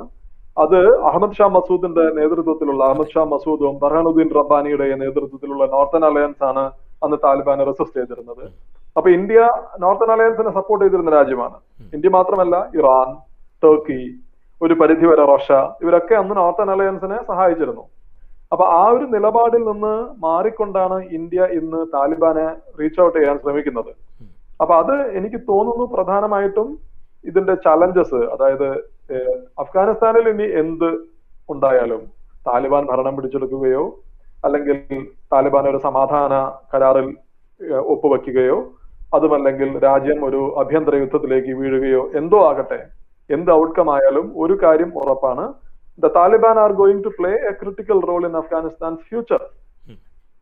അത് 0.63 0.79
അഹമ്മദ് 1.09 1.37
ഷാ 1.37 1.47
മസൂദിന്റെ 1.55 2.05
നേതൃത്വത്തിലുള്ള 2.19 2.81
അഹമ്മദ് 2.87 3.13
ഷാ 3.15 3.23
മസൂദും 3.33 3.73
ബർഹാനുദ്ദീൻ 3.83 4.29
റബ്ബാനിയുടെ 4.37 4.87
നേതൃത്വത്തിലുള്ള 5.03 5.65
നോർത്തേൺ 5.75 6.05
അലയൻസ് 6.05 6.43
ആണ് 6.49 6.63
അന്ന് 7.03 7.17
താലിബാനെ 7.25 7.63
റെസിസ്റ്റ് 7.69 7.97
ചെയ്തിരുന്നത്. 7.99 8.45
അപ്പൊ 8.97 9.09
ഇന്ത്യ 9.17 9.39
നോർത്തേൺ 9.79 10.11
അലയൻസിനെ 10.15 10.51
സപ്പോർട്ട് 10.59 10.83
ചെയ്തിരുന്ന 10.85 11.11
രാജ്യമാണ്. 11.17 11.57
ഇന്ത്യ 11.95 12.09
മാത്രമല്ല 12.17 12.55
ഇറാൻ 12.79 13.09
ടർക്കി 13.63 14.01
ഒരു 14.61 14.73
പരിധിവരെ 14.73 15.23
റഷ്യ 15.33 15.55
ഇവരൊക്കെ 15.83 16.15
അന്ന് 16.21 16.35
നോർത്തേൺ 16.41 16.71
അലയൻസിനെ 16.75 17.17
സഹായിച്ചിരുന്നു. 17.31 17.85
അപ്പൊ 18.51 18.65
ആ 18.75 18.83
ഒരു 18.87 19.05
നിലപാടിൽ 19.13 19.63
നിന്ന് 19.69 19.93
മാറിക്കൊണ്ടാണ് 20.25 20.97
ഇന്ത്യ 21.17 21.47
ഇന്ന് 21.57 21.79
താലിബാനെ 21.95 22.45
റീച്ച് 22.79 23.01
ഔട്ട് 23.01 23.17
ചെയ്യാൻ 23.17 23.37
ശ്രമിക്കുന്നത്. 23.43 23.91
അപ്പൊ 24.59 24.73
അത് 24.81 24.95
എനിക്ക് 25.17 25.39
തോന്നുന്നു 25.49 25.85
പ്രധാനമായിട്ടും 25.95 26.69
ഇതിന്റെ 27.23 27.55
ചലഞ്ചസ് 27.65 28.21
അതായത് 28.33 28.67
അഫ്ഗാനിസ്ഥാനിൽ 29.57 30.25
ഇനി 30.33 30.47
എന്ത് 30.61 30.89
ഉണ്ടായാലും 31.49 32.01
താലിബാൻ 32.45 32.83
ഭരണം 32.85 33.13
പിടിച്ചെടുക്കുകയോ 33.15 33.83
അല്ലെങ്കിൽ 34.43 34.77
താലിബാൻ 35.33 35.63
ഒരു 35.69 35.79
സമാധാന 35.85 36.33
കരാറിൽ 36.73 37.07
ഒപ്പുവെക്കുകയോ 37.93 38.57
അതുമല്ലെങ്കിൽ 39.13 39.69
രാജ്യം 39.85 40.19
ഒരു 40.27 40.41
ആഭ്യന്തര 40.61 40.95
യുദ്ധത്തിലേക്ക് 40.95 41.53
വീഴുകയോ 41.61 42.01
എന്തോ 42.19 42.39
ആകട്ടെ 42.49 42.79
എന്ത് 43.29 43.51
ഔട്ട്കം 43.53 43.87
ആയാലും 43.95 44.25
ഒരു 44.43 44.55
കാര്യം 44.63 44.91
ഉറപ്പാണ് 45.01 45.45
the 45.99 46.09
Taliban 46.17 46.57
are 46.57 46.73
going 46.73 46.99
to 47.03 47.11
play 47.19 47.35
a 47.51 47.53
critical 47.53 47.99
role 48.09 48.25
in 48.25 48.33
Afghanistan's 48.41 49.01
future. 49.09 49.43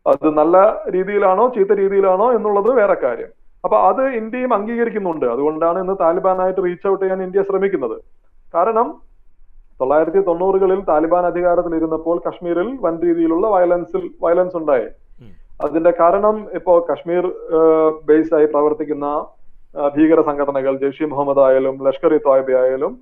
അത് 0.06 0.26
നല്ല 0.38 0.56
രീതിയിലാണോ 0.94 1.44
ചീത്ത 1.54 1.72
രീതിയിലാണോ 1.80 2.26
എന്നുള്ളത് 2.34 2.68
വേറെ 2.80 2.96
കാര്യം 3.04 3.30
അപ്പൊ 3.64 3.76
അത് 3.88 4.02
ഇന്ത്യയും 4.18 4.52
അംഗീകരിക്കുന്നുണ്ട് 4.56 5.24
അതുകൊണ്ടാണ് 5.32 5.78
ഇന്ന് 5.84 5.94
താലിബാനായിട്ട് 6.02 6.60
റീച്ച് 6.66 6.86
ഔട്ട് 6.90 7.00
ചെയ്യാൻ 7.02 7.20
ഇന്ത്യ 7.26 7.42
ശ്രമിക്കുന്നത് 7.48 7.96
കാരണം 8.54 8.88
തൊള്ളായിരത്തി 9.80 10.20
തൊണ്ണൂറുകളിൽ 10.28 10.80
താലിബാൻ 10.90 11.24
അധികാരത്തിൽ 11.30 11.72
ഇരുന്നപ്പോൾ 11.78 12.18
കശ്മീരിൽ 12.26 12.68
വൻ 12.84 12.94
രീതിയിലുള്ള 13.06 13.46
വയലൻസിൽ 13.54 14.04
വയലൻസ് 14.24 14.56
ഉണ്ടായി. 14.60 14.86
അതിന്റെ 15.64 15.92
കാരണം 16.02 16.36
ഇപ്പോ 16.58 16.72
കശ്മീർ 16.90 17.26
ബേസ് 18.10 18.32
ആയി 18.38 18.46
പ്രവർത്തിക്കുന്ന 18.54 19.08
ഭീകര 19.96 20.20
സംഘടനകൾ 20.30 20.74
ജെയ്ഷെ 20.84 21.06
മുഹമ്മദ് 21.12 21.42
ആയാലും 21.48 21.76
ലഷ്കർ 21.88 22.12
ഇ 22.18 22.20
തോയ്ബ 22.28 22.50
ആയാലും 22.62 22.94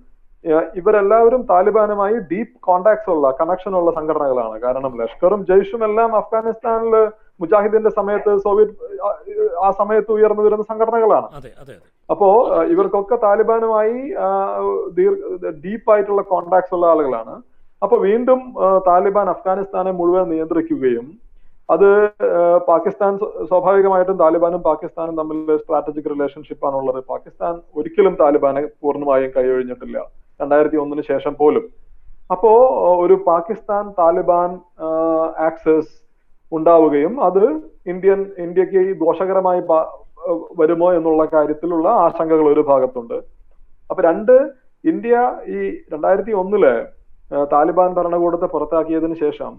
ഇവരെല്ലാവരും 0.78 1.42
താലിബാനുമായി 1.50 2.16
ഡീപ്പ് 2.30 2.56
കോണ്ടാക്ട്സ് 2.68 3.10
ഉള്ള 3.14 3.26
കണക്ഷൻ 3.40 3.72
ഉള്ള 3.80 3.90
സംഘടനകളാണ്. 3.98 4.56
കാരണം 4.64 4.92
ലഷ്കറും 5.00 5.40
ജയ്ഷും 5.50 5.82
എല്ലാം 5.88 6.10
അഫ്ഗാനിസ്ഥാനിൽ 6.20 6.94
മുജാഹിദിന്റെ 7.42 7.90
സമയത്ത് 7.98 8.32
സോവിയറ്റ് 8.44 8.74
ആ, 9.64 9.68
സമയത്ത് 9.80 10.10
ഉയർന്നു 10.16 10.42
വരുന്ന 10.46 10.64
സംഘടനകളാണ്. 10.70 11.28
അപ്പോ 12.08 12.28
ഇവർക്കൊക്കെ 12.74 13.16
താലിബാനുമായി 13.26 13.98
ഡീപ്പ് 15.64 15.90
ആയിട്ടുള്ള 15.94 16.22
കോണ്ടാക്ട്സ് 16.32 16.74
ഉള്ള 16.76 16.86
ആളുകളാണ്. 16.92 17.34
അപ്പൊ 17.82 17.96
വീണ്ടും 18.06 18.40
താലിബാൻ 18.88 19.28
അഫ്ഗാനിസ്ഥാനെ 19.34 19.92
മുഴുവൻ 20.00 20.26
നിയന്ത്രിക്കുകയും 20.32 21.06
അത് 21.68 21.88
പാകിസ്ഥാൻ 22.70 23.12
സ്വാഭാവികമായിട്ടും 23.50 24.18
താലിബാനും 24.22 24.62
പാകിസ്ഥാനും 24.68 25.14
തമ്മിൽ 25.20 25.38
സ്ട്രാറ്റജിക് 25.62 26.10
റിലേഷൻഷിപ്പ് 26.14 26.66
ആണുള്ളത്. 26.68 27.00
പാകിസ്ഥാൻ 27.12 27.54
ഒരിക്കലും 27.78 28.14
താലിബാനെ 28.22 28.62
പൂർണമായും 28.82 29.32
കൈയൊഴിഞ്ഞിട്ടില്ല 29.36 29.98
രണ്ടായിരത്തി 30.40 30.78
ഒന്നിന് 30.82 31.04
ശേഷം 31.10 31.34
പോലും. 31.40 31.64
അപ്പോ 32.32 32.52
ഒരു 33.04 33.14
പാകിസ്ഥാൻ 33.28 33.84
താലിബാൻ 34.00 34.50
ആക്സസ് 35.48 35.92
ഉണ്ടാവുകയും 36.52 37.14
അത് 37.28 37.44
ഇന്ത്യൻ 37.92 38.20
ഇന്ത്യയ്ക്ക് 38.44 38.82
ദോഷകരമായി 39.04 39.62
വരുമോ 40.60 40.88
എന്നുള്ള 40.98 41.22
കാര്യത്തിലുള്ള 41.34 41.88
ആശങ്കകൾ 42.04 42.46
ഒരു 42.54 42.62
ഭാഗത്തുണ്ട്. 42.70 43.16
അപ്പൊ 43.90 44.02
രണ്ട് 44.10 44.36
ഇന്ത്യ 44.84 45.14
ഈ 45.54 45.58
രണ്ടായിരത്തി 45.92 46.32
ഒന്നിൽ 46.42 46.64
താലിബാൻ 47.52 47.90
ഭരണകൂടത്തെ 47.98 48.48
പുറത്താക്കിയതിന് 48.54 49.16
ശേഷം 49.24 49.52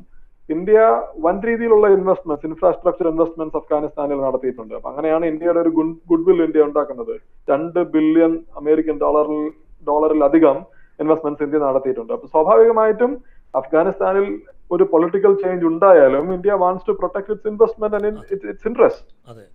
ഇന്ത്യ 0.53 0.79
വൻ 1.25 1.35
രീതിയിലുള്ള 1.49 1.85
ഇൻവെസ്റ്റ്മെന്റ്സ് 1.97 2.47
ഇൻഫ്രാസ്ട്രക്ചർ 2.49 3.05
ഇൻവെസ്റ്റ്മെന്റ്സ് 3.11 3.57
അഫ്ഗാനിസ്ഥാനിൽ 3.59 4.19
നടത്തിയിട്ടുണ്ട്. 4.25 4.73
അപ്പൊ 4.77 4.89
അങ്ങനെയാണ് 4.91 5.25
ഇന്ത്യയുടെ 5.31 5.59
ഒരു 5.63 5.71
ഗുഡ് 6.09 6.25
വിൽ 6.27 6.41
ഇന്ത്യ 6.47 6.67
ഉണ്ടാക്കുന്നത്. 6.69 7.13
രണ്ട് 7.51 7.79
ബില്യൺ 7.95 8.33
അമേരിക്കൻ 8.61 8.97
ഡോളറിൽ 9.03 9.41
ഡോളറിലധികം 9.89 10.57
ഇൻവെസ്റ്റ്മെന്റ്സ് 11.03 11.43
ഇന്ത്യ 11.45 11.59
നടത്തിയിട്ടുണ്ട്. 11.67 12.11
അപ്പൊ 12.17 12.27
സ്വാഭാവികമായിട്ടും 12.33 13.11
അഫ്ഗാനിസ്ഥാനിൽ 13.59 14.27
ഒരു 14.73 14.83
പൊളിറ്റിക്കൽ 14.91 15.33
ചേഞ്ച് 15.43 15.65
ഉണ്ടായാലും 15.71 16.25
India 16.35 16.53
wants 16.63 16.85
to 16.89 16.93
protect 16.99 17.31
its 17.33 17.49
investment 17.51 17.95
and 17.97 18.09
its 18.35 18.67
interest 18.69 19.45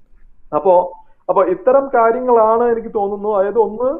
അപ്പോ 0.58 0.74
അപ്പൊ 1.30 1.42
ഇത്തരം 1.54 1.84
കാര്യങ്ങളാണ് 1.96 2.64
എനിക്ക് 2.72 2.90
തോന്നുന്നു. 2.98 3.30
അതായത് 3.38 3.60
ഒന്ന് 3.66 3.90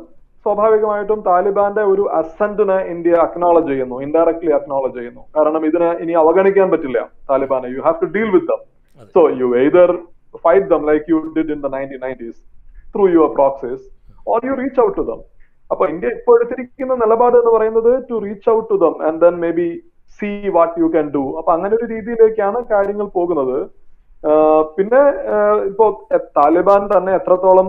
സ്വാഭാവികമായിട്ടും 0.46 1.20
താലിബാന്റെ 1.28 1.82
ഒരു 1.92 2.04
അസന്റിനെ 2.18 2.78
ഇന്ത്യ 2.92 3.16
അക്നോളജ് 3.24 3.68
ചെയ്യുന്നു. 3.70 3.96
ഇൻഡയറക്ട്ലി 4.06 4.52
അക്നോളജ് 4.58 4.96
ചെയ്യുന്നു. 4.98 5.22
കാരണം 5.36 5.62
ഇതിനെ 5.68 5.90
ഇനി 6.02 6.14
അവഗണിക്കാൻ 6.22 6.68
പറ്റില്ല 6.72 7.00
താലിബാനെ. 7.30 7.68
You 7.74 7.82
have 7.86 7.98
to 8.04 8.08
deal 8.16 8.30
with 8.36 8.48
them 8.52 8.62
so 9.16 9.22
you 9.40 9.48
either 9.62 9.90
fight 10.44 10.66
them 10.72 10.82
like 10.90 11.04
you 11.12 11.18
did 11.36 11.52
in 11.56 11.60
the 11.66 11.70
nineteen 11.76 12.00
nineties 12.06 12.40
through 12.94 13.04
your 13.16 13.30
proxies 13.38 13.84
or 14.32 14.46
you 14.48 14.54
reach 14.62 14.80
out 14.86 14.96
to 15.00 15.04
them 15.10 15.20
അപ്പൊ 15.72 15.84
India 15.92 16.08
ഇപ്പോൾ 16.18 16.34
എടുത്തിരിക്കുന്ന 16.38 16.94
നിലപാട് 17.02 17.36
എന്ന് 17.40 17.52
പറയുന്നത് 17.56 17.92
to 18.08 18.16
reach 18.26 18.48
out 18.54 18.68
to 18.70 18.76
them 18.84 18.94
and 19.08 19.20
then 19.24 19.34
maybe 19.58 19.68
see 20.18 20.30
what 20.56 20.74
you 20.82 20.88
can 20.94 21.06
do 21.16 21.24
അപ്പൊ 21.38 21.50
അങ്ങനെ 21.56 21.72
ഒരു 21.78 21.86
രീതിയിലേക്കാണ് 21.94 22.58
കാര്യങ്ങൾ 22.72 23.06
പോകുന്നത്. 23.18 23.58
പിന്നെ 24.76 25.02
ഇപ്പോ 25.68 25.84
താലിബാൻ 26.38 26.82
തന്നെ 26.94 27.12
എത്രത്തോളം 27.18 27.68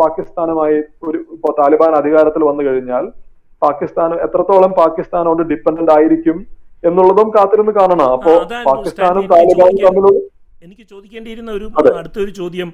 പാകിസ്ഥാനുമായി 0.00 0.78
ഒരു 1.08 1.18
ഇപ്പോ 1.36 1.50
താലിബാൻ 1.60 1.92
അധികാരത്തിൽ 2.00 2.42
വന്നു 2.48 2.62
കഴിഞ്ഞാൽ 2.68 3.04
പാകിസ്ഥാൻ 3.62 4.12
എത്രത്തോളം 4.26 4.72
പാകിസ്ഥാനോട് 4.80 5.42
ഡിപ്പെൻഡന്റ് 5.50 5.94
ആയിരിക്കും 5.96 6.38
എന്നുള്ളതും 6.88 7.28
കാത്തിരുന്ന് 7.36 7.74
കാണണം. 7.80 8.08
അപ്പോ 8.16 8.32
പാകിസ്ഥാനും 8.70 9.24
താലിബാനും 9.34 9.78
തമ്മിൽ 9.78 9.86
തമ്മിലുള്ള 9.86 10.18
എനിക്ക് 10.66 10.84
ചോദിക്കേണ്ടിയിരുന്ന 10.92 11.50
ഒരു 11.58 11.66
അടുത്തൊരു 12.00 12.32
ചോദ്യം 12.40 12.70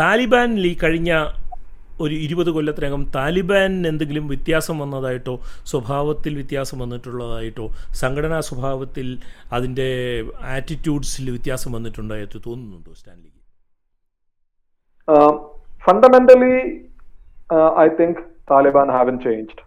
താലിബാനിൽ 0.00 0.64
ഈ 0.70 0.74
കഴിഞ്ഞ 0.84 1.12
ഒരു 2.00 2.14
ഇരുപത് 2.24 2.50
കൊല്ലത്തിനകം 2.50 3.02
താലിബാനിന് 3.14 3.88
എന്തെങ്കിലും 3.88 4.26
വ്യത്യാസം 4.28 4.76
വന്നതായിട്ടോ 4.78 5.34
സ്വഭാവത്തിൽ 5.64 6.34
വ്യത്യാസം 6.34 6.78
വന്നിട്ടുള്ളതായിട്ടോ 6.78 7.66
സംഘടനാ 8.00 8.40
സ്വഭാവത്തിൽ 8.40 9.08
അതിന്റെ 9.52 9.88
ആറ്റിറ്റ്യൂഡ്സിൽ 10.56 11.30
വ്യത്യാസം 11.30 11.72
വന്നിട്ടുണ്ടായിട്ട് 11.72 12.38
തോന്നുന്നുണ്ടോ 12.46 12.92
സ്റ്റാൻലിക്ക് 12.92 13.32
fundamentally 15.82 16.54
I 17.78 17.88
think 17.98 18.20
Taliban 18.50 18.88
haven't 18.90 19.16
changed. 19.20 19.62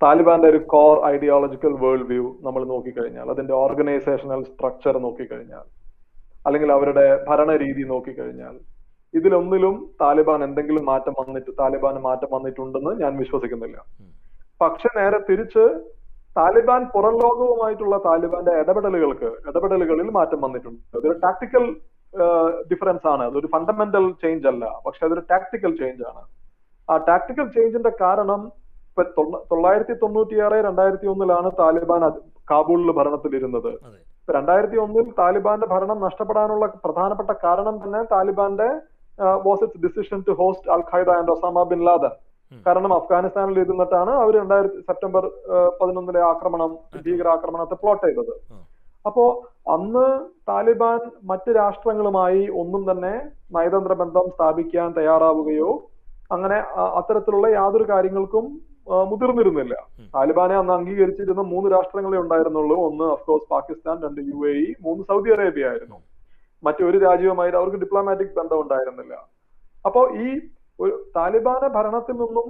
താലിബാന്റെ 0.00 0.48
ഒരു 0.48 0.60
കോർ 0.66 0.96
ഐഡിയോളജിക്കൽ 1.06 1.72
വേൾഡ് 1.82 2.06
വ്യൂ 2.10 2.26
നമ്മൾ 2.42 2.62
നോക്കിക്കഴിഞ്ഞാൽ 2.64 3.26
അതിന്റെ 3.30 3.54
ഓർഗനൈസേഷണൽ 3.54 4.40
സ്ട്രക്ചർ 4.44 4.94
നോക്കിക്കഴിഞ്ഞാൽ 5.00 5.64
അല്ലെങ്കിൽ 6.46 6.70
അവരുടെ 6.72 7.06
ഭരണരീതി 7.28 7.84
നോക്കിക്കഴിഞ്ഞാൽ 7.88 8.54
ഇതിലൊന്നിലും 9.14 9.90
താലിബാൻ 10.00 10.44
എന്തെങ്കിലും 10.44 10.84
മാറ്റം 10.86 11.12
വന്നിട്ട് 11.12 11.50
താലിബാന് 11.60 11.98
മാറ്റം 11.98 12.28
വന്നിട്ടുണ്ടെന്ന് 12.32 13.00
ഞാൻ 13.00 13.16
വിശ്വസിക്കുന്നില്ല. 13.16 13.84
പക്ഷെ 14.60 14.88
നേരെ 14.96 15.18
തിരിച്ച് 15.18 15.80
താലിബാൻ 16.36 16.86
പുറം 16.94 17.12
ലോകവുമായിട്ടുള്ള 17.12 17.98
താലിബാന്റെ 17.98 18.50
ഇടപെടലുകൾക്ക് 18.50 19.24
ഇടപെടലുകളിൽ 19.24 20.10
മാറ്റം 20.10 20.40
വന്നിട്ടുണ്ട്. 20.40 20.96
അതൊരു 20.96 21.18
ടാക്ടിക്കൽ 21.18 21.76
ഡിഫറൻസ് 22.72 23.08
ആണ്. 23.08 23.22
അതൊരു 23.22 23.46
ഫണ്ടമെന്റൽ 23.46 24.12
ചേഞ്ച് 24.12 24.48
അല്ല. 24.48 24.78
പക്ഷെ 24.86 25.06
അതൊരു 25.06 25.20
ടാക്ടിക്കൽ 25.20 25.76
ചേഞ്ച് 25.76 26.02
ആണ്. 26.02 26.22
ആ 26.90 26.96
ടാക്ടിക്കൽ 26.96 27.48
ചേഞ്ചിന്റെ 27.48 27.92
കാരണം 28.00 28.52
ഇപ്പൊ 28.88 29.02
തൊള്ള- 29.02 29.38
തൊള്ളായിരത്തി 29.38 29.92
തൊണ്ണൂറ്റിയാറ് 29.92 30.52
രണ്ടായിരത്തി 30.52 31.06
ഒന്നിലാണ് 31.06 31.50
താലിബാൻ 31.58 32.10
കാബൂളിൽ 32.50 32.92
ഭരണത്തിലിരുന്നത്. 32.92 33.78
രണ്ടായിരത്തി 34.30 34.76
ഒന്നിൽ 34.76 35.12
താലിബാന്റെ 35.18 35.66
ഭരണം 35.66 36.00
നഷ്ടപ്പെടാനുള്ള 36.00 36.66
പ്രധാനപ്പെട്ട 36.66 37.30
കാരണം 37.44 37.76
തന്നെ 37.76 38.02
താലിബാന്റെ 38.02 38.99
was 39.46 39.62
its 39.66 39.82
decision 39.86 40.18
to 40.28 40.34
host 40.40 40.70
al 40.76 40.82
Qaeda 40.90 41.08
and 41.18 41.32
Osama 41.34 41.64
bin 41.72 41.82
Laden 41.88 42.14
കാരണം 42.66 42.92
അഫ്ഗാനിസ്ഥാനിൽ 42.98 43.58
ഇരുന്നിട്ടാണ് 43.64 44.12
അവർ 44.22 44.32
രണ്ടായിരത്തി 44.40 44.80
സെപ്റ്റംബർ 44.88 45.24
പതിനൊന്നിലെ 45.80 46.22
ആക്രമണം 46.30 46.70
ഭീകരാക്രമണത്തെ 47.04 47.76
പ്ലോട്ട് 47.82 48.02
ചെയ്തത്. 48.06 48.32
അപ്പോ 49.08 49.24
അന്ന് 49.74 50.06
താലിബാൻ 50.50 51.00
മറ്റ് 51.30 51.50
രാഷ്ട്രങ്ങളുമായി 51.60 52.42
ഒന്നും 52.62 52.82
തന്നെ 52.90 53.14
നയതന്ത്ര 53.56 53.92
ബന്ധം 54.02 54.26
സ്ഥാപിക്കാൻ 54.34 54.88
തയ്യാറാവുകയോ 54.98 55.70
അങ്ങനെ 56.34 56.58
അത്തരത്തിലുള്ള 56.98 57.46
യാതൊരു 57.58 57.86
കാര്യങ്ങൾക്കും 57.92 58.44
മുതിർന്നിരുന്നില്ല. 59.10 59.74
താലിബാനെ 60.14 60.54
അന്ന് 60.60 60.72
അംഗീകരിച്ചിരുന്ന 60.76 61.42
മൂന്ന് 61.52 61.68
രാഷ്ട്രങ്ങളെ 61.74 62.18
ഉണ്ടായിരുന്നുള്ളൂ. 62.24 62.76
ഒന്ന് 62.88 63.06
അഫ്കോഴ്സ് 63.14 63.48
പാകിസ്ഥാൻ 63.54 63.96
രണ്ട് 64.04 64.20
യു 64.30 64.38
എ 64.50 64.54
ഇ 64.64 64.68
മൂന്ന് 64.86 65.02
സൗദി 65.10 65.30
അറേബ്യ 65.36 65.70
ആയിരുന്നു. 65.70 65.98
മറ്റൊരു 66.62 66.96
രാജ്യവുമായി 67.06 67.52
അവർക്ക് 67.60 67.80
ഡിപ്ലോമാറ്റിക് 67.84 68.34
ബന്ധം 68.40 68.58
ഉണ്ടായിരുന്നില്ല 68.64 69.14
അപ്പോ 69.84 70.00
ഈ 70.24 70.26
ഒരു 70.78 70.92
താലിബാന 71.16 71.62
ഭരണത്തിൽ 71.76 72.16
നിന്നും 72.22 72.48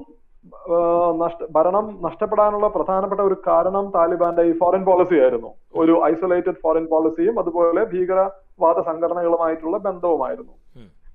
നഷ്ട 1.22 1.46
ഭരണം 1.56 1.86
നഷ്ടപ്പെടാനുള്ള 2.04 2.66
പ്രധാനപ്പെട്ട 2.76 3.22
ഒരു 3.28 3.36
കാരണം 3.46 3.86
താലിബാന്റെ 3.96 4.42
ഈ 4.50 4.52
ഫോറിൻ 4.60 4.82
പോളിസി 4.88 5.16
ആയിരുന്നു. 5.22 5.50
ഒരു 5.80 5.94
ഐസൊലേറ്റഡ് 6.10 6.60
ഫോറിൻ 6.62 6.84
പോളിസിയും 6.92 7.34
അതുപോലെ 7.42 7.82
ഭീകരവാദ 7.92 8.76
സംഘടനകളുമായിട്ടുള്ള 8.88 9.78
ബന്ധവുമായിരുന്നു. 9.86 10.54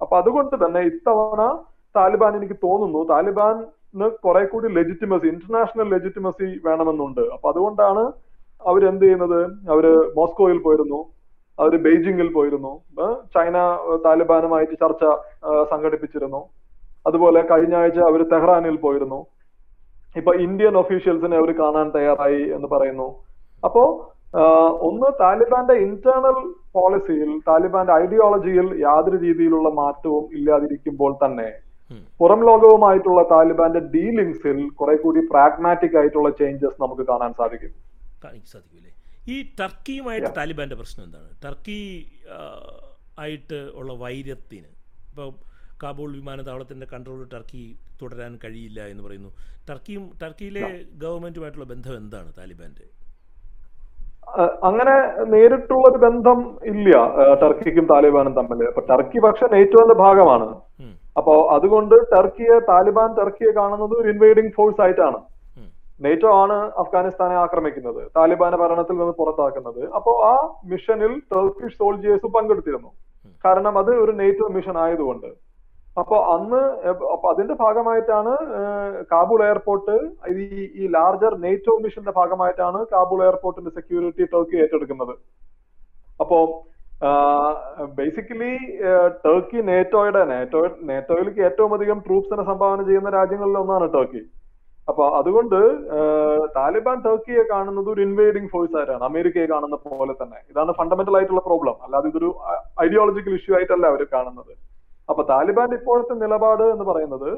അപ്പൊ 0.03 0.13
അതുകൊണ്ട് 0.21 0.55
തന്നെ 0.65 0.81
ഇത്തവണ 0.91 1.41
താലിബാൻ 1.95 2.33
എനിക്ക് 2.39 2.57
തോന്നുന്നു 2.67 3.01
താലിബാന് 3.13 4.07
കുറെ 4.25 4.43
കൂടി 4.53 4.67
ലെജിറ്റിമസി 4.77 5.27
ഇന്റർനാഷണൽ 5.33 5.87
ലെജിറ്റിമസി 5.95 6.47
വേണമെന്നുണ്ട്. 6.67 7.23
അപ്പൊ 7.35 7.47
അതുകൊണ്ടാണ് 7.53 8.03
അവരെന്ത് 8.61 9.03
ചെയ്യുന്നത്? 9.05 9.41
അവർ 9.73 9.85
മോസ്കോയിൽ 10.17 10.59
പോയിരുന്നു. 10.67 10.99
അവർ 11.59 11.73
ബെയ്ജിങ്ങിൽ 11.85 12.29
പോയിരുന്നു. 12.33 12.73
ചൈന 13.35 13.57
താലിബാനുമായിട്ട് 14.05 14.75
ചർച്ച 14.83 15.03
സംഘടിപ്പിച്ചിരുന്നു. 15.71 16.41
അതുപോലെ 17.07 17.41
കഴിഞ്ഞ 17.51 17.75
ആഴ്ച 17.75 17.99
അവർ 18.09 18.21
തെഹ്റാനിൽ 18.33 18.77
പോയിരുന്നു. 18.85 19.19
ഇപ്പൊ 20.19 20.31
ഇന്ത്യൻ 20.47 20.75
ഒഫീഷ്യൽസിനെ 20.77 21.35
അവർ 21.37 21.51
കാണാൻ 21.59 21.87
തയ്യാറായി 21.95 22.43
എന്ന് 22.57 22.67
പറയുന്നു. 22.73 23.07
അപ്പോ 23.67 23.83
ഒന്ന് 24.87 25.09
താലിബാന്റെ 25.21 25.75
ഇന്റേണൽ 25.87 26.37
പോളിസിയിൽ 26.77 27.29
താലിബാന്റെ 27.49 27.93
ഐഡിയോളജിയിൽ 28.03 28.67
യാതൊരു 28.85 29.17
രീതിയിലുള്ള 29.25 29.69
മാറ്റവും 29.81 30.25
ഇല്ലാതിരിക്കുമ്പോൾ 30.37 31.11
തന്നെ. 31.23 31.49
പുറം 32.19 32.41
ലോകവുമായിട്ടുള്ള 32.49 33.21
താലിബാന്റെ 33.31 33.81
ഡീലിങ്സിൽ 33.93 34.59
കുറെ 34.79 34.95
കൂടി 35.03 35.21
പ്രാഗ്മാറ്റിക് 35.31 35.97
ആയിട്ടുള്ള 36.01 36.29
ചേഞ്ചസ് 36.41 36.81
നമുക്ക് 36.83 37.05
കാണാൻ 37.11 37.33
സാധിക്കും. 37.39 37.73
ഈ 39.27 39.35
ടർക്കിയുമായിട്ട് 39.59 40.31
താലിബാന്റെ 40.37 40.75
പ്രശ്നം 40.75 41.03
എന്താണ്? 41.05 41.29
ടർക്കി 41.45 41.79
ആയിട്ട് 43.19 43.59
ഉള്ള 43.79 43.93
വൈര്യത്തിന് 43.93 44.69
ഇപ്പോൾ 45.09 45.29
കാബൂൾ 45.83 46.09
വിമാനത്താവളത്തിന്റെ 46.11 46.87
കൺട്രോൾ 46.93 47.21
ടർക്കി 47.33 47.63
തുടരാൻ 48.01 48.39
കഴിയില്ല 48.43 48.79
എന്ന് 48.91 49.03
പറയുന്നു. 49.03 49.31
ടർക്കിയും 49.69 50.03
ടർക്കിയിലെ 50.23 50.65
ഗവൺമെന്റുമായിട്ടുള്ള 51.03 51.65
ബന്ധം 51.65 51.97
എന്താണ് 51.97 52.29
താലിബാന്റെ? 52.37 52.85
അങ്ങനെ 54.63 54.95
നേരിട്ടുള്ള 55.33 55.85
ഒരു 55.89 55.99
ബന്ധം 56.05 56.39
ഇല്ല 56.65 56.91
ടർക്കിക്കും 57.41 57.85
താലിബാനും 57.85 58.33
തമ്മിൽ. 58.33 58.65
അപ്പൊ 58.67 58.81
ടർക്കി 58.91 59.19
പക്ഷെ 59.19 59.45
നെറ്റോന്റെ 59.55 59.95
ഭാഗമാണ്. 60.03 60.47
അപ്പോ 61.17 61.33
അതുകൊണ്ട് 61.55 61.95
ടർക്കിയെ 62.13 62.55
താലിബാൻ 62.71 63.09
ടർക്കിയെ 63.19 63.51
കാണുന്നത് 63.51 63.93
ഒരു 64.01 64.09
ഇൻവേഡിംഗ് 64.09 64.53
ഫോഴ്സ് 64.57 64.81
ആയിട്ടാണ്. 64.81 65.19
നെയ്റ്റോ 66.03 66.29
ആണ് 66.43 66.57
അഫ്ഗാനിസ്ഥാനെ 66.81 67.35
ആക്രമിക്കുന്നത് 67.45 68.01
താലിബാനെ 68.17 68.57
ഭരണത്തിൽ 68.61 68.95
നിന്ന് 69.01 69.15
പുറത്താക്കുന്നത്. 69.19 69.81
അപ്പോ 69.97 70.11
ആ 70.31 70.33
മിഷനിൽ 70.71 71.13
ടർക്കിഷ് 71.33 71.77
സോൾജിയേഴ്സ് 71.81 72.29
പങ്കെടുത്തിരുന്നു. 72.37 72.91
കാരണം 73.45 73.73
അത് 73.81 73.91
ഒരു 74.03 74.13
നെയ്റ്റോ 74.21 74.47
മിഷൻ 74.57 74.77
ആയതുകൊണ്ട്. 74.85 75.29
അപ്പൊ 76.01 76.15
അന്ന് 76.35 76.61
അപ്പൊ 77.13 77.25
അതിന്റെ 77.33 77.55
ഭാഗമായിട്ടാണ് 77.63 78.31
കാബൂൾ 79.11 79.41
എയർപോർട്ട് 79.49 79.95
ഈ 80.43 80.45
ഈ 80.81 80.87
ലാർജർ 80.95 81.33
നെയ്റ്റോ 81.45 81.73
മിഷന്റെ 81.83 82.13
ഭാഗമായിട്ടാണ് 82.19 82.79
കാബൂൾ 82.93 83.19
എയർപോർട്ടിന്റെ 83.27 83.71
സെക്യൂരിറ്റി 83.77 84.25
ടർക്കി 84.33 84.57
ഏറ്റെടുക്കുന്നത്. 84.63 85.13
അപ്പോ 86.23 86.39
ബേസിക്കലി 87.99 88.53
ടർക്കി 89.25 89.61
നേറ്റോയുടെ 89.69 90.21
നേറ്റോ 90.33 90.61
നേറ്റോയിലേക്ക് 90.89 91.41
ഏറ്റവും 91.47 91.71
അധികം 91.77 91.99
ട്രൂപ്സിനെ 92.07 92.43
സംഭാവന 92.51 92.83
ചെയ്യുന്ന 92.89 93.09
രാജ്യങ്ങളിൽ 93.19 93.57
ഒന്നാണ് 93.63 93.87
ടർക്കി 93.95 94.21
അപ്പൊ 94.87 95.03
അതുകൊണ്ട് 95.19 95.59
താലിബാൻ 96.57 96.97
ടർക്കിയെ 97.05 97.43
കാണുന്നത് 97.51 97.87
ഒരു 97.93 98.01
ഇൻവേഡിങ് 98.07 98.49
ഫോഴ്സ് 98.53 98.75
ആയിട്ടാണ് 98.79 99.05
അമേരിക്കയെ 99.09 99.47
കാണുന്ന 99.53 99.77
പോലെ 99.85 100.13
തന്നെ. 100.21 100.39
ഇതാണ് 100.51 100.71
ഫണ്ടമെന്റൽ 100.79 101.15
ആയിട്ടുള്ള 101.19 101.43
പ്രോബ്ലം 101.47 101.77
അല്ലാതെ 101.85 102.09
ഇതൊരു 102.11 102.29
ഐഡിയോളജിക്കൽ 102.85 103.35
ഇഷ്യൂ 103.39 103.55
ആയിട്ടല്ല 103.59 103.85
അവർ 103.93 104.03
കാണുന്നത്. 104.15 104.53
അപ്പൊ 105.09 105.21
താലിബാന്റെ 105.31 105.77
ഇപ്പോഴത്തെ 105.79 106.15
നിലപാട് 106.25 106.65
എന്ന് 106.75 106.85
പറയുന്നത് 106.91 107.31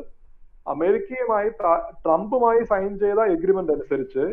അമേരിക്കയുമായി 0.74 1.50
ട്രംപുമായി 2.06 2.62
സൈൻ 2.72 2.92
ചെയ്ത 3.04 3.20
എഗ്രിമെന്റ് 3.36 3.74
അനുസരിച്ച് 3.76 4.26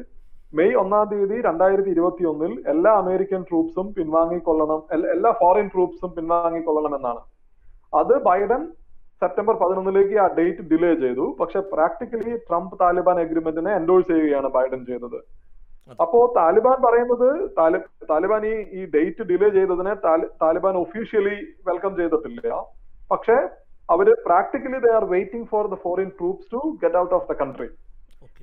മെയ് 0.59 0.75
ഒന്നാം 0.81 1.05
തീയതി 1.11 1.37
രണ്ടായിരത്തി 1.47 1.91
ഇരുപത്തി 1.95 2.25
ഒന്നിൽ 2.31 2.53
എല്ലാ 2.73 2.91
അമേരിക്കൻ 3.03 3.41
ട്രൂപ്സും 3.49 3.87
പിൻവാങ്ങിക്കൊള്ളണം 3.97 4.81
എല്ലാ 5.15 5.31
ഫോറിൻ 5.41 5.67
ട്രൂപ്സും 5.75 6.11
പിൻവാങ്ങിക്കൊള്ളണം 6.17 6.93
എന്നാണ്. 6.99 7.23
അത് 8.01 8.15
ബൈഡൻ 8.29 8.63
സെപ്റ്റംബർ 9.21 9.55
പതിനൊന്നിലേക്ക് 9.55 10.19
ആ 10.19 10.27
ഡേറ്റ് 10.27 10.71
ഡിലേ 10.71 10.95
ചെയ്തു. 10.95 11.37
പക്ഷെ 11.41 11.61
practically 11.61 12.37
Trump 12.37 12.77
Taliban 12.81 13.21
agreement 13.21 13.73
endorse 13.75 14.09
ചെയ്യുകയാണ് 14.09 14.49
ബൈഡൻ 14.49 14.87
ചെയ്തത്. 14.87 15.17
അപ്പോ 16.01 16.33
താലിബാൻ 16.37 16.83
പറയുന്നത് 16.83 17.51
താലി- 17.59 18.07
താലിബാൻ 18.11 18.47
ഈ 18.47 18.53
ഈ 18.53 18.85
ഡേറ്റ് 18.85 19.23
ഡിലേ 19.23 19.49
ചെയ്തതിനെ 19.49 19.95
താലി- 19.95 20.31
താലിബാൻ 20.43 20.77
ഒഫീഷ്യലി 20.77 21.37
വെൽക്കം 21.69 21.97
ചെയ്തിട്ടില്ല. 21.97 22.63
പക്ഷെ 23.11 23.49
അവർ 23.91 24.15
practically 24.27 24.79
they 24.79 24.95
are 24.95 25.05
waiting 25.05 25.47
for 25.47 25.67
the 25.67 25.75
foreign 25.75 26.09
troops 26.09 26.53
to 26.53 26.77
get 26.83 26.97
out 26.97 27.15
of 27.15 27.29
the 27.29 27.33
country 27.33 27.69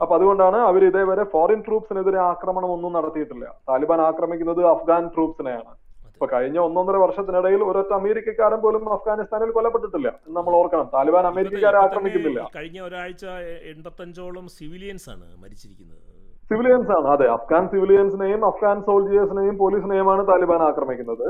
അപ്പൊ 0.02 0.16
അതുകൊണ്ടാണ് 0.16 0.58
അവർ 0.58 0.86
ഇതേവരെ 0.86 1.24
ഫോറിൻ 1.24 1.64
ട്രൂപ്സിനെതിരെ 1.68 2.20
ആക്രമണം 2.20 2.72
ഒന്നും 2.72 2.94
നടത്തിയിട്ടില്ല. 2.94 3.56
താലിബാൻ 3.70 4.02
ആക്രമിക്കുന്നത് 4.02 4.66
അഫ്ഗാൻ 4.66 5.08
ട്രൂപ്സിനെയാണ് 5.08 5.81
ഇപ്പൊ 6.22 6.38
കഴിഞ്ഞ 6.38 6.58
ഒന്നൊന്നര 6.66 6.98
വർഷത്തിനിടയിൽ 7.02 7.62
ഒരൊറ്റ 7.68 7.92
അമേരിക്കക്കാരൻ 7.98 8.60
പോലും 8.64 8.84
അഫ്ഗാനിസ്ഥാനിൽ 8.96 9.52
കൊല്ലപ്പെട്ടിട്ടില്ല. 9.56 10.10
എന്ന് 10.26 10.36
നമ്മൾ 10.38 10.54
ഓർക്കണം. 10.58 10.88
താലിബാൻ 10.96 11.26
അമേരിക്കക്കാരെ 11.30 11.78
ആക്രമിക്കുന്നില്ല. 11.84 12.42
കഴിഞ്ഞ 12.58 12.80
ഒരാഴ്ച 12.88 13.26
എൺപത്തഞ്ചോളം 13.72 14.46
സിവിലിയൻസ് 14.58 15.08
ആണ് 15.14 15.26
മരിച്ചിരിക്കുന്നത്. 15.44 16.04
സിവിലിയൻസ് 16.50 16.92
ആണ്. 16.98 17.08
അതെ 17.16 17.28
അഫ്ഗാൻ 17.38 17.64
സിവിലിയൻസിനെയും 17.74 18.46
അഫ്ഗാൻ 18.52 18.78
സോൾജിയേഴ്സിനെയും 18.90 19.58
പോലീസിനെയുമാണ് 19.64 20.28
താലിബാൻ 20.32 20.62
ആക്രമിക്കുന്നത്. 20.70 21.28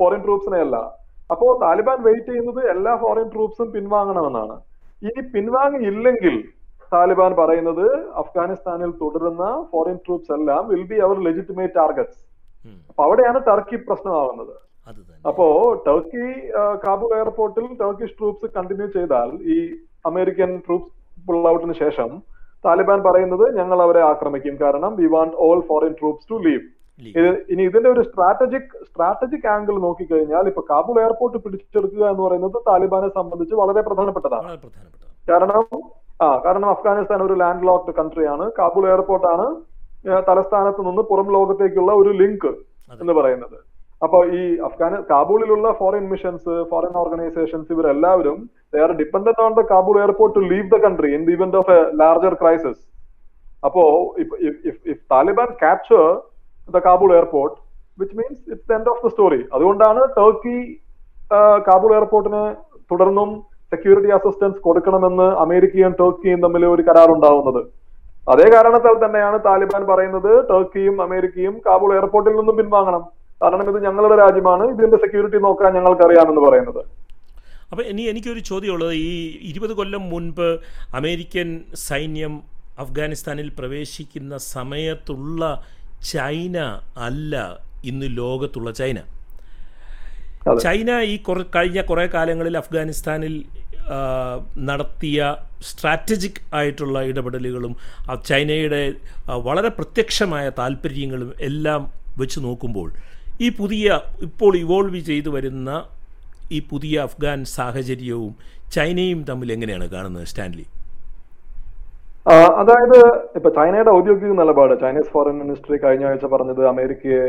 ഫോറിൻ 0.00 0.22
ട്രൂപ്സിനെ 0.26 0.60
അല്ല 0.66 0.76
അപ്പോ 1.34 1.50
താലിബാൻ 1.66 2.00
വെയിറ്റ് 2.08 2.28
ചെയ്യുന്നത് 2.32 2.62
എല്ലാ 2.76 2.96
ഫോറിൻ 3.04 3.28
ട്രൂപ്സും 3.36 3.70
പിൻവാങ്ങണമെന്നാണ്. 3.76 4.58
ഇനി 5.06 5.28
പിൻവാങ്ങിയില്ലെങ്കിൽ 5.36 6.36
താലിബാൻ 6.96 7.32
പറയുന്നത് 7.44 7.86
അഫ്ഗാനിസ്ഥാനിൽ 8.24 8.90
തുടരുന്ന 9.04 9.44
ഫോറിൻ 9.72 9.98
ട്രൂപ്സ് 10.06 10.34
എല്ലാം 10.40 10.62
will 10.72 10.86
be 10.90 10.98
our 11.06 11.18
legitimate 11.28 11.78
targets. 11.82 12.22
അപ്പൊ 12.90 13.02
അവിടെയാണ് 13.06 13.38
ടർക്കി 13.48 13.76
പ്രശ്നമാവുന്നത്. 13.88 14.54
അപ്പോ 15.30 15.46
ടർക്കി 15.86 16.26
കാബൂൾ 16.84 17.10
എയർപോർട്ടിൽ 17.20 17.66
ടർക്കിഷ് 17.82 18.16
ട്രൂപ്സ് 18.18 18.48
കണ്ടിന്യൂ 18.56 18.86
ചെയ്താൽ 18.96 19.30
ഈ 19.54 19.56
അമേരിക്കൻ 20.10 20.52
ട്രൂപ്സ് 20.66 20.92
പുൾ 21.26 21.48
ഔട്ടിന് 21.54 21.76
ശേഷം 21.84 22.10
താലിബാൻ 22.64 23.00
പറയുന്നത് 23.08 23.44
ഞങ്ങൾ 23.58 23.78
അവരെ 23.86 24.02
ആക്രമിക്കും. 24.10 24.54
കാരണം 24.62 24.92
we 25.00 25.06
want 25.14 25.36
all 25.46 25.60
foreign 25.68 25.94
troops 26.00 26.28
to 26.30 26.38
leave 26.46 26.64
ഇനി 27.52 27.62
ഇതിന്റെ 27.68 27.88
ഒരു 27.94 28.02
സ്ട്രാറ്റജിക് 28.08 28.74
സ്ട്രാറ്റജിക് 28.88 29.48
ആംഗിൾ 29.54 29.76
നോക്കിക്കഴിഞ്ഞാൽ 29.86 30.44
ഇപ്പൊ 30.50 30.62
കാബൂൾ 30.70 30.96
എയർപോർട്ട് 31.04 31.38
പിടിച്ചെടുക്കുക 31.44 32.04
എന്ന് 32.12 32.22
പറയുന്നത് 32.26 32.58
താലിബാനെ 32.68 33.08
സംബന്ധിച്ച് 33.18 33.54
വളരെ 33.62 33.82
പ്രധാനപ്പെട്ടതാണ്. 33.88 34.46
കാരണം 35.30 35.64
ആ 36.24 36.26
കാരണം 36.44 36.68
അഫ്ഗാനിസ്ഥാൻ 36.74 37.20
ഒരു 37.26 37.34
ലാൻഡ് 37.42 37.66
ലോക്ഡ് 37.68 37.92
കൺട്രിയാണ് 37.98 38.44
കാബൂൾ 38.58 38.84
എയർപോർട്ടാണ് 38.92 39.46
തലസ്ഥാനത്ത് 40.28 40.82
നിന്ന് 40.88 41.02
പുറം 41.10 41.28
ലോകത്തേക്കുള്ള 41.36 41.92
ഒരു 42.00 42.10
ലിങ്ക് 42.22 42.50
എന്ന് 43.00 43.14
പറയുന്നത്. 43.18 43.58
അപ്പൊ 44.02 44.18
ഈ 44.38 44.42
അഫ്ഗാൻ 44.68 44.92
കാബൂളിലുള്ള 45.10 45.66
ഫോറിൻ 45.80 46.04
മിഷൻസ് 46.12 46.54
ഫോറിൻ 46.70 46.94
ഓർഗനൈസേഷൻസ് 47.02 47.68
ഇവരെല്ലാവരും 47.74 48.38
they 48.72 48.80
are 48.86 48.92
dependent 49.00 49.42
on 49.44 49.52
the 49.58 49.62
Kabul 49.72 49.96
airport 50.00 50.34
to 50.38 50.42
leave 50.52 50.66
the 50.74 50.78
country 50.86 51.10
in 51.16 51.22
the 51.28 51.34
event 51.38 51.58
of 51.60 51.70
a 51.70 51.80
larger 52.00 52.34
crisis 52.42 52.82
അപ്പോ 53.66 53.82
if 54.92 54.98
Taliban 55.12 55.50
capture 55.62 56.02
the 56.68 56.80
Kabul 56.86 57.12
airport 57.18 57.56
which 57.98 58.16
means 58.18 58.42
it's 58.52 58.74
end 58.76 58.90
of 58.92 59.02
the 59.04 59.10
story 59.14 59.40
അതുകൊണ്ടാണ് 59.54 60.02
Turkey 60.18 60.58
Kabul 61.68 61.92
എയർപോർട്ടിന് 61.94 62.42
തുടർന്നും 62.90 63.30
security 63.72 64.10
assistance 64.16 64.58
കൊടുക്കണമെന്ന് 64.66 65.28
അമേരിക്കയും 65.44 65.92
ടർക്കിയും 66.00 66.40
തമ്മിൽ 66.40 66.64
ഒരു 66.66 66.82
കരാർ 66.88 67.08
ഉണ്ടാവുന്നത് 67.14 67.62
അതേ 68.30 68.46
കാരണത്താൽ 68.54 68.96
തന്നെയാണ് 69.04 69.38
താലിബാൻ 69.46 69.82
പറയുന്നത് 69.90 70.32
ടർക്കിയും 70.50 70.96
അമേരിക്കയും 71.02 71.54
കാബൂൾ 71.66 71.90
എയർപോർട്ടിൽ 71.94 72.34
നിന്നും 72.36 72.56
പിൻവാങ്ങണം. 72.56 73.02
കാരണം 73.42 73.68
ഇത് 73.70 73.78
ഞങ്ങളുടെ 73.84 74.16
രാജ്യമാണ് 74.22 74.64
ഇതിന്റെ 74.74 74.98
സെക്യൂരിറ്റി 75.04 75.38
നോക്കാൻ 75.46 75.70
ഞങ്ങൾക്കറിയാമെന്ന് 75.78 76.42
പറയുന്നത്. 76.48 76.82
അപ്പൊ 77.72 77.82
ഇനി 77.90 78.02
എനിക്കൊരു 78.02 78.40
ചോദ്യമുള്ളത് 78.50 78.94
ഈ 78.94 79.12
ഇരുപത് 79.50 79.72
കൊല്ലം 79.72 80.02
മുൻപ് 80.10 80.48
അമേരിക്കൻ 80.98 81.48
സൈന്യം 81.88 82.34
അഫ്ഗാനിസ്ഥാനിൽ 82.84 83.48
പ്രവേശിക്കുന്ന 83.58 84.36
സമയത്തുള്ള 84.54 85.42
ചൈന 86.12 86.58
അല്ല 87.08 87.34
ഇന്ന് 87.90 88.06
ലോകത്തുള്ള 88.20 88.70
ചൈന. 88.80 88.98
ചൈന 90.64 90.90
ഈ 91.12 91.16
കുറ 91.26 91.42
കഴിഞ്ഞ 91.56 91.80
കുറേ 91.90 92.06
കാലങ്ങളിൽ 92.14 92.54
അഫ്ഗാനിസ്ഥാനിൽ 92.62 93.34
നടത്തിയ 94.58 95.18
സ്ട്രാറ്റജിക് 95.60 96.40
ആയിട്ടുള്ള 96.54 97.02
ഇടപെടലുകളും 97.02 97.72
ചൈനയുടെ 98.26 98.82
വളരെ 99.42 99.68
പ്രത്യക്ഷമായ 99.68 100.48
താല്പര്യങ്ങളും 100.58 101.32
എല്ലാം 101.40 101.82
വെച്ച് 102.18 102.40
നോക്കുമ്പോൾ 102.40 102.88
ഈ 103.40 103.48
പുതിയ 103.50 103.86
ഇപ്പോൾ 104.22 104.56
ഇവോൾവ് 104.56 105.00
ചെയ്തു 105.00 105.30
വരുന്ന 105.30 105.70
ഈ 106.52 106.60
പുതിയ 106.70 107.00
അഫ്ഗാൻ 107.00 107.44
സാഹചര്യവും 107.44 108.32
ചൈനയും 108.72 109.24
തമ്മിൽ 109.24 109.52
എങ്ങനെയാണ് 109.52 109.88
കാണുന്നത് 109.90 110.24
സ്റ്റാൻലി? 110.24 110.64
അതായത് 112.56 112.98
ഇപ്പൊ 113.36 113.50
ചൈനയുടെ 113.50 113.90
ഔദ്യോഗിക 113.90 114.32
നിലപാട് 114.32 114.80
ചൈനീസ് 114.80 115.10
ഫോറിൻ 115.10 115.38
മിനിസ്ട്രി 115.38 115.78
കഴിഞ്ഞ 115.84 116.04
ആഴ്ച 116.04 116.26
പറഞ്ഞത് 116.26 116.68
അമേരിക്കയെ 116.68 117.24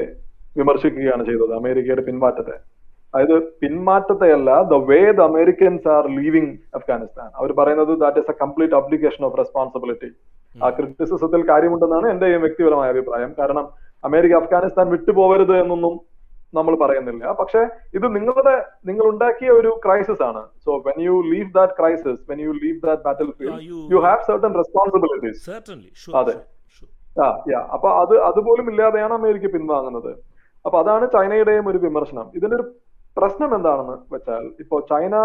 വിമർശിക്കുകയാണ് 0.56 1.26
ചെയ്തത് 1.26 1.54
അമേരിക്കയുടെ 1.56 2.02
പിന്മാറ്റത്തെ 2.02 2.56
അതായത് 3.14 3.44
പിന്മാറ്റത്തെയല്ല 3.62 4.62
the 4.62 4.74
way 4.74 5.12
the 5.12 5.22
Americans 5.22 5.88
are 5.88 6.08
leaving 6.08 6.60
Afghanistan 6.76 7.32
അവർ 7.36 7.52
പറയുന്നത് 7.52 8.00
that 8.00 8.18
is 8.18 8.32
a 8.32 8.34
complete 8.42 8.76
application 8.76 9.26
of 9.26 9.38
responsibility 9.38 10.10
ആ 10.64 10.70
ക്രിറ്റിസിസത്തിൽ 10.70 11.50
കാര്യമുണ്ടെന്നാണ് 11.50 12.08
എന്റെ 12.12 12.38
വ്യക്തിപരമായ 12.38 12.90
അഭിപ്രായം. 12.90 13.36
കാരണം 13.40 13.70
അമേരിക്ക 14.04 14.34
അഫ്ഗാനിസ്ഥാൻ 14.34 14.90
വിട്ടുപോകരുത് 14.90 15.58
എന്നൊന്നും 15.58 15.94
നമ്മൾ 16.54 16.76
പറയുന്നില്ല. 16.76 17.32
പക്ഷെ 17.32 17.60
ഇത് 17.94 18.16
നിങ്ങളുടെ 18.16 18.66
നിങ്ങൾ 18.86 19.06
ഉണ്ടാക്കിയ 19.10 19.50
ഒരു 19.50 19.82
ക്രൈസിസ് 19.86 20.24
ആണ്. 20.24 20.42
So 20.66 20.78
when 20.78 21.02
you 21.02 21.22
leave 21.34 21.54
that 21.54 21.74
crisis 21.80 22.32
when 22.32 22.42
you 22.42 22.52
leave 22.52 22.82
that 22.86 23.02
battlefield 23.32 23.62
you- 23.62 23.94
you 23.94 23.98
have 23.98 24.22
certain 24.28 24.54
responsibilities 24.54 25.50
അതെ. 26.16 26.36
ആ 27.24 27.44
യാ 27.52 27.60
അപ്പൊ 27.74 27.90
അത് 27.90 28.22
അതുപോലും 28.22 28.70
ഇല്ലാതെയാണ് 28.70 29.14
അമേരിക്ക 29.14 29.54
പിൻവാങ്ങുന്നത്. 29.54 30.12
അപ്പൊ 30.66 30.80
അതാണ് 30.80 31.12
ചൈനയുടെയും 31.12 31.70
ഒരു 31.70 31.78
വിമർശനം. 31.78 32.32
ഇതിന്റെ 32.36 32.56
ഒരു 32.56 32.66
പ്രശ്നം 33.18 33.52
എന്താണെന്ന് 33.58 33.98
വെച്ചാൽ 34.14 34.46
ഇപ്പോ 34.64 34.78
ചൈന 34.92 35.16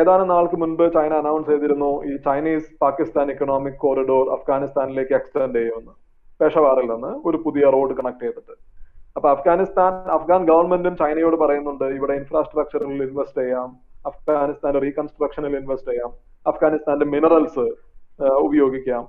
ഏതാനും 0.00 0.28
നാൾക്ക് 0.32 0.56
മുൻപ് 0.62 0.84
ചൈന 0.96 1.12
അനൗൺസ് 1.22 1.48
ചെയ്തിരുന്നു 1.52 1.90
ഈ 2.10 2.12
ചൈനീസ് 2.26 2.68
പാകിസ്ഥാൻ 2.84 3.26
ഇക്കണോമിക് 3.32 3.80
കോറിഡോർ 3.84 4.26
അഫ്ഗാനിസ്ഥാനിലേക്ക് 4.36 5.14
എക്സ്റ്റെൻഡ് 5.18 5.56
ചെയ്യുമെന്ന് 5.58 5.94
പേഷവാറിൽ 6.40 6.86
നിന്ന് 6.92 7.10
ഒരു 7.28 7.38
പുതിയ 7.44 7.64
റോഡ് 7.74 7.94
കണക്ട് 7.98 8.22
ചെയ്തിട്ട്. 8.24 8.54
അപ്പൊ 9.16 9.28
അഫ്ഗാനിസ്ഥാൻ 9.34 9.94
അഫ്ഗാൻ 10.16 10.42
ഗവൺമെന്റും 10.50 10.94
ചൈനയോട് 11.00 11.36
പറയുന്നുണ്ട് 11.42 11.86
ഇവിടെ 11.98 12.14
ഇൻഫ്രാസ്ട്രക്ചറിൽ 12.20 13.02
ഇൻവെസ്റ്റ് 13.08 13.40
ചെയ്യാം 13.42 13.68
അഫ്ഗാനിസ്ഥാന്റെ 14.10 14.80
റീകൺസ്ട്രക്ഷനിൽ 14.86 15.54
ഇൻവെസ്റ്റ് 15.60 15.90
ചെയ്യാം 15.92 16.12
അഫ്ഗാനിസ്ഥാന്റെ 16.50 17.06
മിനറൽസ് 17.14 17.66
ഉപയോഗിക്കാം. 18.46 19.02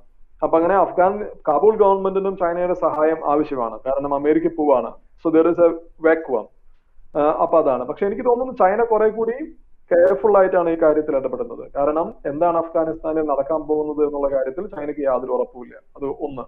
അപ്പൊ 0.44 0.56
അങ്ങനെ 0.60 0.76
അഫ്ഗാൻ 0.84 1.14
കാബൂൾ 1.48 1.74
ഗവൺമെന്റിനും 1.84 2.36
ചൈനയുടെ 2.42 2.76
സഹായം 2.86 3.20
ആവശ്യമാണ്. 3.34 3.78
കാരണം 3.88 4.14
അമേരിക്ക 4.20 4.52
പോവാണ്. 4.60 4.92
So 5.22 5.30
there 5.36 5.48
is 5.54 5.64
a 5.68 5.70
vacuum 6.08 6.46
അപ്പൊ 7.16 7.62
അതാണ്. 7.62 7.84
പക്ഷെ 7.86 8.06
എനിക്ക് 8.06 8.22
തോന്നുന്നു 8.22 8.54
ചൈന 8.54 8.84
കുറെ 8.84 9.10
കൂടി 9.10 9.36
കെയർഫുൾ 9.92 10.38
ആയിട്ടാണ് 10.38 10.70
ഈ 10.70 10.78
കാര്യത്തിൽ 10.82 11.16
ഇടപെടുന്നത്. 11.16 11.72
കാരണം 11.76 12.14
എന്താണ് 12.26 12.58
അഫ്ഗാനിസ്ഥാനിൽ 12.58 13.22
നടക്കാൻ 13.22 13.62
പോകുന്നത് 13.68 14.08
എന്നുള്ള 14.08 14.30
കാര്യത്തിൽ 14.36 14.68
ചൈനയ്ക്ക് 14.68 15.02
യാതൊരു 15.02 15.32
ഉറപ്പുമില്ല. 15.32 15.76
അത് 15.98 16.06
ഒന്ന്. 16.06 16.42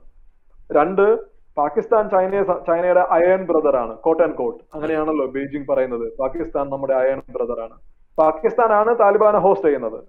രണ്ട് 0.72 1.36
പാകിസ്ഥാൻ 1.58 2.10
ചൈനയെ 2.10 2.44
ചൈനയുടെ 2.44 3.00
അയൺ 3.00 3.46
ബ്രദർ 3.46 3.76
ആണ്. 3.76 3.98
കോട്ട് 3.98 4.24
ആൻഡ് 4.24 4.36
കോട്ട് 4.36 4.64
അങ്ങനെയാണല്ലോ 4.74 5.26
ബീജിംഗ് 5.26 5.68
പറയുന്നത്. 5.68 6.18
പാകിസ്ഥാൻ 6.20 6.70
നമ്മുടെ 6.70 6.94
അയൺ 6.94 7.22
ബ്രദർ 7.32 7.62
ആണ്. 7.62 7.78
പാകിസ്ഥാനാണ് 8.18 9.00
താലിബാനെ 9.00 9.38
ഹോസ്റ്റ് 9.38 9.68
ചെയ്യുന്നത്. 9.68 10.00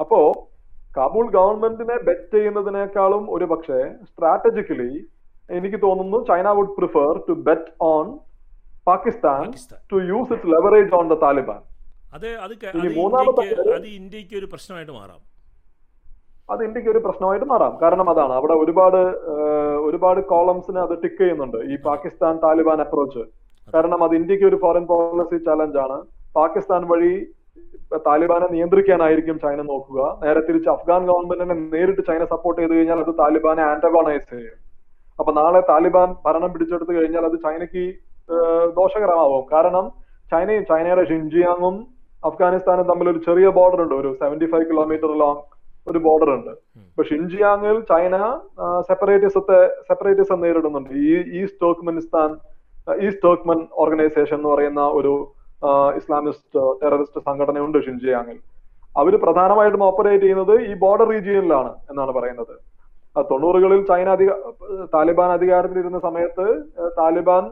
അപ്പോ 0.00 0.32
കാബൂൾ 0.96 1.30
ഗവൺമെന്റിനെ 1.30 1.96
ബെറ്റ് 2.02 2.36
ചെയ്യുന്നതിനേക്കാളും 2.36 3.30
ഒരു 3.30 3.44
പക്ഷേ 3.44 3.78
സ്ട്രാറ്റജിക്കലി 4.04 5.06
എനിക്ക് 5.50 5.76
തോന്നുന്നു 5.82 6.24
China 6.24 6.48
would 6.48 6.76
prefer 6.78 7.22
to 7.28 7.32
bet 7.32 7.72
on 7.80 8.18
Pakistan. 8.90 9.44
To 9.92 9.96
use 10.10 10.30
it 10.34 10.48
leverage 10.54 10.92
on 10.98 11.06
the 11.12 11.16
Taliban 11.24 11.60
അത് 12.16 12.28
അത് 12.44 12.52
അത് 13.76 13.86
ഇന്ത്യയ്ക്ക് 14.00 14.36
ഒരു 14.40 14.46
പ്രശ്നമായിട്ട് 14.52 14.92
മാറാം. 14.98 15.20
അത് 16.52 16.60
ഇന്ത്യയ്ക്ക് 16.66 16.90
ഒരു 16.92 17.00
പ്രശ്നമായിട്ട് 17.06 17.46
മാറാം. 17.52 17.72
കാരണം 17.80 18.08
അതാണ് 18.12 18.34
അവിടെ 18.40 18.54
ഒരുപാട് 18.62 19.00
ഒരുപാട് 19.88 20.20
കോളംസിന് 20.32 20.80
അത് 20.84 20.94
ടിക്ക് 21.02 21.20
ചെയ്യുന്നുണ്ട്. 21.22 21.58
ഈ 21.72 21.76
പാകിസ്ഥാൻ 21.88 22.34
താലിബാൻ 22.44 22.80
അപ്രോച്ച് 22.84 23.24
കാരണം 23.74 24.00
അത് 24.06 24.14
ഇന്ത്യയ്ക്ക് 24.20 24.46
ഒരു 24.50 24.58
ഫോറിൻ 24.64 24.84
പോളിസി 24.90 25.38
ചാലഞ്ച് 25.48 25.78
ആണ്. 25.84 25.98
പാകിസ്ഥാൻ 26.38 26.82
വഴി 26.92 27.12
താലിബാനെ 28.06 28.46
നിയന്ത്രിക്കാനായിരിക്കും 28.54 29.36
ചൈന 29.44 29.60
നോക്കുക. 29.72 30.00
നേരെ 30.22 30.40
തിരിച്ച് 30.48 30.70
അഫ്ഗാൻ 30.74 31.02
ഗവൺമെന്റിനെ 31.10 31.54
നേരിട്ട് 31.74 32.02
ചൈന 32.08 32.22
സപ്പോർട്ട് 32.32 32.58
ചെയ്ത് 32.60 32.74
കഴിഞ്ഞാൽ 32.76 33.00
അത് 33.04 33.12
താലിബാനെ 33.22 33.62
ആന്റഗോണൈസ് 33.70 34.28
ചെയ്യും. 34.32 34.56
അപ്പൊ 35.20 35.30
നാളെ 35.40 35.60
താലിബാൻ 35.72 36.08
ഭരണം 36.26 36.50
പിടിച്ചെടുത്ത് 36.54 36.92
കഴിഞ്ഞാൽ 36.98 37.24
അത് 37.30 37.36
ചൈനയ്ക്ക് 37.46 37.84
ദോഷകരമാവും. 38.78 39.44
കാരണം 39.52 39.86
ചൈനയും 40.32 40.64
ചൈനയുടെ 40.70 41.04
ഷിൻജിയാങ്ങും 41.10 41.76
അഫ്ഗാനിസ്ഥാനും 42.28 42.86
തമ്മിൽ 42.90 43.06
ഒരു 43.10 43.20
ചെറിയ 43.26 43.48
ബോർഡർ 43.58 43.80
ഉണ്ട്. 43.82 43.94
ഒരു 43.94 44.10
സെവന്റി 44.22 44.46
ഫൈവ് 44.52 44.66
കിലോമീറ്റർ 44.70 45.10
ലോങ് 45.22 45.42
ഒരു 45.90 45.98
ബോർഡർ 46.06 46.30
ഉണ്ട്. 46.34 46.52
ഇപ്പൊ 46.88 47.02
ഷിൻജിയാങ്ങിൽ 47.10 47.76
ചൈന 47.90 48.16
സെപ്പറേറ്റിസത്തെ 48.88 49.58
സെപ്പറേറ്റിസം 49.88 50.40
നേരിടുന്നുണ്ട്. 50.44 50.90
ഈ 50.90 51.12
East 51.40 51.60
Turkmenistan 51.60 52.30
East 53.06 53.22
Turkmen 53.22 53.60
organisation 53.82 54.36
എന്ന് 54.36 54.48
പറയുന്ന 54.48 54.82
ഒരു 54.98 55.14
ഇസ്ലാമിസ്റ്റ് 55.98 56.60
ടെററിസ്റ്റ് 56.82 57.20
സംഘടനയുണ്ട് 57.28 57.78
ഷിൻജിയാങ്ങിൽ. 57.86 58.38
അവർ 59.00 59.14
പ്രധാനമായിട്ടും 59.24 59.84
ഓപ്പറേറ്റ് 59.84 60.24
ചെയ്യുന്നത് 60.24 60.54
ഈ 60.70 60.74
ബോർഡർ 60.82 61.08
റീജിയനിലാണ് 61.14 61.72
എന്നാണ് 61.90 62.12
പറയുന്നത്. 62.18 62.54
തൊണ്ണൂറുകളിൽ 63.16 63.80
ചൈന 63.90 64.08
അധിക 64.08 64.30
താലിബാൻ 64.94 65.30
അധികാരത്തിലിരുന്ന 65.30 65.98
സമയത്ത് 65.98 66.46
താലിബാൻ 66.98 67.44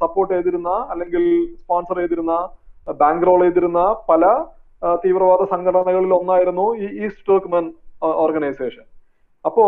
സപ്പോർട്ട് 0.00 0.34
ചെയ്തിരുന്ന 0.34 0.70
അല്ലെങ്കിൽ 0.90 1.24
സ്പോൺസർ 1.62 1.98
ചെയ്തിരുന്ന 1.98 2.34
ബാങ്ക് 3.00 3.26
റോൾ 3.26 3.42
ചെയ്തിരുന്ന 3.42 3.82
പല 4.08 4.24
തീവ്രവാദ 5.04 5.42
സംഘടനകളിൽ 5.44 6.12
ഒന്നായിരുന്നു 6.12 6.66
ഈ 6.76 6.88
ഈസ്റ്റ് 7.04 7.28
ടോക്ക്മെൻ 7.28 7.66
ഓർഗനൈസേഷൻ 8.24 8.84
അപ്പോ 9.44 9.64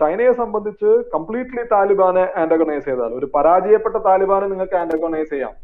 ചൈനയെ 0.00 0.32
സംബന്ധിച്ച് 0.32 0.90
കംപ്ലീറ്റ്ലി 1.14 1.62
താലിബാനെ 1.72 2.24
ആന്റഗണൈസ് 2.42 2.84
ചെയ്താൽ 2.84 3.12
ഒരു 3.12 3.26
പരാജയപ്പെട്ട 3.34 3.96
താലിബാനെ 3.96 4.46
നിങ്ങൾക്ക് 4.46 4.76
ആന്റഗണൈസ് 4.76 5.30
ചെയ്യാം. 5.30 5.54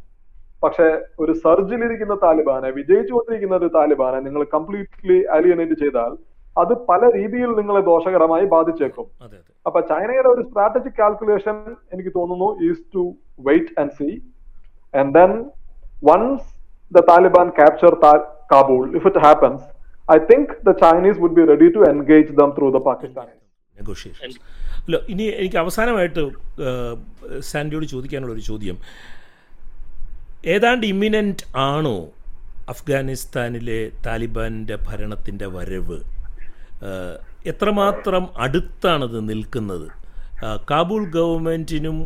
പക്ഷെ 0.63 0.87
ഒരു 1.19 1.33
സർജിലിരിക്കുന്ന 1.45 2.15
താലിബാനെ 2.15 2.69
വിജയിച്ചുകൊണ്ടിരിക്കുന്ന 2.71 3.55
ഒരു 3.57 3.69
താലിബാനെ 3.69 4.21
നിങ്ങൾ 4.21 4.43
കംപ്ലീറ്റ്ലി 4.57 5.19
അലിയനേറ്റ് 5.37 5.75
ചെയ്താൽ 5.75 6.13
അത് 6.63 6.73
പല 6.89 7.03
രീതിയിൽ 7.17 7.51
നിങ്ങളെ 7.59 7.81
ദോഷകരമായി 7.91 8.47
ബാധിച്ചേക്കും. 8.55 9.07
അപ്പൊ 9.67 9.79
ചൈനയുടെ 9.91 10.29
ഒരു 10.35 10.43
സ്ട്രാറ്റജിക് 10.49 10.99
കാൽക്കുലേഷൻ 11.03 11.57
എനിക്ക് 11.95 12.13
തോന്നുന്നു 12.19 12.49
is 12.69 12.83
to 12.97 13.05
wait 13.49 13.73
and 13.83 13.95
see 14.01 14.11
and 14.95 15.13
then 15.19 15.33
once 16.11 16.47
the 16.99 17.03
Taliban 17.13 17.49
capture 17.61 17.95
Kabul 18.53 18.85
if 18.99 19.07
it 19.11 19.23
happens 19.27 19.65
I 20.17 20.19
think 20.33 20.53
the 20.69 20.75
Chinese 20.85 21.19
would 21.25 21.37
be 21.41 21.47
ready 21.53 21.71
to 21.79 21.83
engage 21.93 22.37
them 22.43 22.53
through 22.59 22.69
the 22.79 22.83
Pakistan 22.91 23.29
negotiations 23.77 24.39
അല്ല 24.87 24.97
ഇനി 25.13 25.25
എനിക്ക് 25.41 25.59
അവസാനമായിട്ട് 25.65 26.23
സാൻഡിയോട് 27.53 27.87
ചോദിക്കാനുള്ള 27.93 28.33
ഒരു 28.37 28.45
ചോദ്യം. 28.51 28.77
ഏതാണ്ട് 30.55 30.85
ഇമ്മിനന്റ് 30.93 31.45
ആണോ 31.69 31.97
അഫ്ഗാനിസ്ഥാനിലെ 32.73 33.79
താലിബാന്റെ 34.07 34.77
ഭരണത്തിന്റെ 34.89 35.47
വരവ്? 35.57 35.99
എത്രമാത്രം 37.53 38.25
അടുത്താണത് 38.45 39.19
നിൽക്കുന്നത്? 39.31 39.87
കാബൂൾ 40.71 41.03
ഗവൺമെന്റിനും 41.17 41.99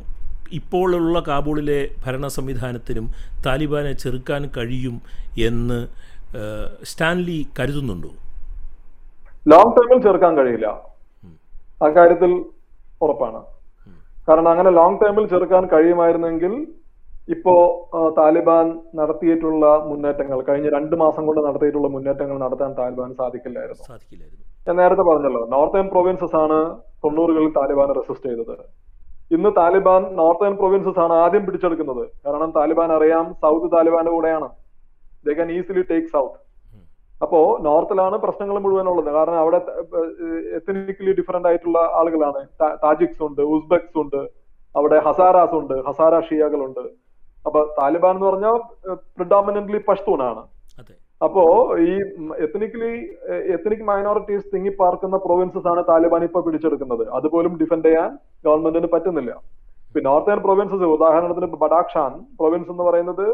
ഇപ്പോഴുള്ള 0.59 1.17
കാബൂളിലെ 1.29 1.81
ഭരണ 2.05 2.27
സംവിധാനത്തിനും 2.37 3.07
താലിബാനെ 3.47 3.93
ചെറുക്കാൻ 4.03 4.43
കഴിയും 4.57 4.97
എന്ന് 5.49 5.79
സ്റ്റാൻലി 6.91 7.38
കരുതുന്നുണ്ടോ? 7.59 8.11
ലോങ് 9.53 9.75
ടേമിൽ 9.77 9.99
ചെറുക്കാൻ 10.07 10.33
കഴിയില്ല. 10.38 10.69
അക്കാര്യത്തിൽ 11.87 12.33
ഉറപ്പാണ്. 13.05 13.41
കാരണം 14.29 14.51
അങ്ങനെ 14.55 14.71
ലോങ് 14.79 15.01
ടേമിൽ 15.03 15.27
ചെറുക്കാൻ 15.33 15.64
കഴിയുമായിരുന്നെങ്കിൽ 15.73 16.55
ഇപ്പോ 17.35 17.55
താലിബാൻ 18.19 18.67
നടത്തിയിട്ടുള്ള 18.99 19.67
മുന്നേറ്റങ്ങൾ 19.88 20.38
കഴിഞ്ഞ 20.49 20.69
രണ്ട് 20.77 20.95
മാസം 21.03 21.23
കൊണ്ട് 21.29 21.41
നടത്തിയിട്ടുള്ള 21.47 21.88
മുന്നേറ്റങ്ങൾ 21.97 22.37
നടത്താൻ 22.45 22.71
താലിബാൻ 22.81 23.11
സാധിക്കില്ലായിരുന്നു. 23.21 23.85
സാധിക്കില്ലായിരുന്നു. 23.93 24.45
ഞാൻ 24.66 24.77
നേരത്തെ 24.81 25.05
പറഞ്ഞല്ലോ 25.09 25.42
നോർത്തേൺ 25.55 25.87
പ്രൊവിൻസസ് 25.92 26.37
ആണ് 26.42 26.59
തൊണ്ണൂറുകളിൽ 27.05 27.51
താലിബാനെ 27.59 27.92
റെസിസ്റ്റ് 27.99 28.29
ചെയ്തത്. 28.31 28.64
ഇന്ന് 29.37 29.51
താലിബാൻ 29.61 30.03
നോർത്തേൺ 30.18 30.55
പ്രൊവിൻസസ് 30.61 31.01
ആണ് 31.05 31.14
ആദ്യം 31.23 31.42
പിടിച്ചെടുക്കുന്നത്. 31.47 32.05
കാരണം 32.25 32.51
താലിബാൻ 32.59 32.90
അറിയാം 32.97 33.25
സൗത്ത് 33.42 33.68
താലിബാന്റെ 33.77 34.12
കൂടെയാണ്. 34.16 34.49
They 35.27 35.35
can 35.38 35.51
easily 35.57 35.83
take 35.90 36.11
south 36.14 36.38
അപ്പോ 37.25 37.38
നോർത്തിലാണ് 37.66 38.16
പ്രശ്നങ്ങൾ 38.25 38.57
മുഴുവൻ 38.64 38.88
ഉള്ളത്. 38.90 39.11
കാരണം 39.16 39.38
അവിടെ 39.44 39.59
എത്തനിക്കലി 40.59 41.12
ഡിഫറെന്റ് 41.21 41.49
ആയിട്ടുള്ള 41.51 41.79
ആളുകളാണ്. 42.01 42.40
താജിക്സ് 42.85 43.23
ഉണ്ട് 43.29 43.42
ഉസ്ബെക്സ് 43.55 43.99
ഉണ്ട് 44.03 44.21
അവിടെ 44.79 44.99
ഹസാരാസ് 45.07 45.57
ഉണ്ട് 45.61 45.77
ഹസാര 45.88 46.14
ഷിയകളുണ്ട് 46.29 46.85
അപ്പൊ 47.47 47.61
താലിബാൻ 47.81 48.14
എന്ന് 48.16 48.27
പറഞ്ഞാൽ 48.31 48.57
പ്രിഡോമിനന്റ്ലി 49.16 49.79
പഷ്തൂൺ 49.88 50.23
അതെ 50.29 50.44
അപ്പോ 51.27 51.43
ഈ 51.87 51.93
എത്തനിക്കലി 52.45 52.91
എത്തനിക് 53.55 53.87
മൈനോറിറ്റീസ് 53.91 54.51
തിങ്ങി 54.55 54.73
പാർക്കുന്ന 54.81 55.17
പ്രൊവിൻസസ് 55.25 55.69
ആണ് 55.71 55.83
താലിബാൻ 55.89 56.23
ഇപ്പൊ 56.27 56.41
പിടിച്ചെടുക്കുന്നത്. 56.47 57.05
അതുപോലും 57.19 57.53
ഡിഫെൻഡ് 57.63 57.89
ചെയ്യാൻ 57.89 58.11
ഗവൺമെന്റിന് 58.47 58.89
പറ്റുന്നില്ല. 58.93 59.33
ഇപ്പൊ 59.89 60.01
നോർത്തേൺ 60.09 60.41
പ്രൊവിൻസസ് 60.47 60.89
ഉദാഹരണത്തിന് 60.97 61.49
ബഡാക്ഷാൻ 61.65 62.13
പ്രൊവിൻസ് 62.41 62.71
എന്ന് 62.75 62.85
പറയുന്നത് 62.89 63.27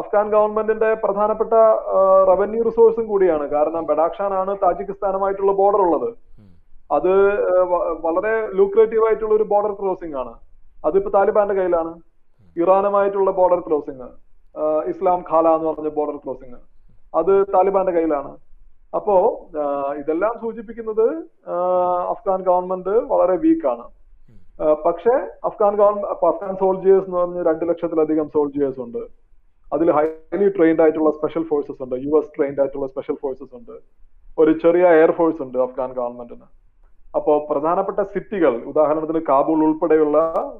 അഫ്ഗാൻ 0.00 0.26
ഗവൺമെന്റിന്റെ 0.34 0.90
പ്രധാനപ്പെട്ട 1.04 1.54
റവന്യൂ 2.30 2.60
റിസോഴ്സും 2.68 3.06
കൂടിയാണ്. 3.12 3.46
കാരണം 3.54 3.82
ബഡാക്ഷാൻ 3.90 4.32
ആണ് 4.40 4.52
താജിക്കിസ്ഥാനുമായിട്ടുള്ള 4.62 5.52
ബോർഡർ 5.60 5.80
ഉള്ളത്. 5.86 6.10
അത് 6.96 7.12
വളരെ 8.06 8.34
ലൂക്രേറ്റീവ് 8.58 9.04
ആയിട്ടുള്ള 9.08 9.34
ഒരു 9.38 9.46
ബോർഡർ 9.52 9.72
ക്രോസിംഗ് 9.80 10.16
ആണ്. 10.22 10.32
അതിപ്പോ 10.88 11.10
താലിബാന്റെ 11.18 11.56
കയ്യിലാണ്. 11.60 11.92
ഇറാനുമായിട്ടുള്ള 12.62 13.30
ബോർഡർ 13.40 13.60
ക്രോസിംഗ് 13.68 14.02
ഇസ്ലാം 14.90 15.20
ഖാല 15.30 15.46
എന്ന് 15.56 15.68
പറഞ്ഞ 15.68 15.90
ബോർഡർ 15.98 16.16
ക്രോസിംഗ് 16.24 16.58
അത് 17.20 17.32
താലിബാന്റെ 17.54 17.92
കയ്യിലാണ്. 17.96 18.32
അപ്പോ 18.96 19.16
ഇതെല്ലാം 20.00 20.34
സൂചിപ്പിക്കുന്നത് 20.42 21.06
അഫ്ഗാൻ 22.12 22.40
ഗവൺമെന്റ് 22.48 22.94
വളരെ 23.12 23.36
വീക്കാണ് 23.44 23.86
പക്ഷേ 24.86 25.14
അഫ്ഗാൻ 25.48 25.72
ഗവൺമെന്റ് 25.80 26.08
അഫ്ഗാൻ 26.12 26.54
സോൾജിയേഴ്സ് 26.62 27.06
എന്ന് 27.08 27.18
പറഞ്ഞ 27.20 27.42
രണ്ട് 27.48 27.64
ലക്ഷത്തിലധികം 27.70 28.26
സോൾജിയേഴ്സ് 28.34 28.80
ഉണ്ട്. 28.86 29.02
അതിൽ 29.74 29.88
ഹൈലി 29.96 30.48
ട്രെയിൻഡ് 30.56 30.82
ആയിട്ടുള്ള 30.82 31.10
സ്പെഷ്യൽ 31.18 31.44
ഫോഴ്സസ് 31.50 31.80
ഉണ്ട്. 31.84 31.96
യു 32.04 32.12
എസ് 32.18 32.30
ട്രെയിൻഡ് 32.36 32.60
ആയിട്ടുള്ള 32.62 32.86
സ്പെഷ്യൽ 32.92 33.16
ഫോഴ്സസ് 33.22 33.54
ഉണ്ട്. 33.58 33.74
ഒരു 34.42 34.52
ചെറിയ 34.62 34.84
എയർഫോഴ്സ് 35.00 35.40
ഉണ്ട് 35.46 35.58
അഫ്ഗാൻ 35.66 35.90
ഗവൺമെന്റിന് 35.98 36.46
അപ്പോ 37.16 37.32
പ്രധാനപ്പെട്ട 37.48 38.00
സിറ്റികൾ 38.12 38.54
ഉദാഹരണത്തിന് 38.70 39.20
കാബൂൾ 39.28 39.58
ഉൾപ്പെടെയുള്ള 39.66 40.18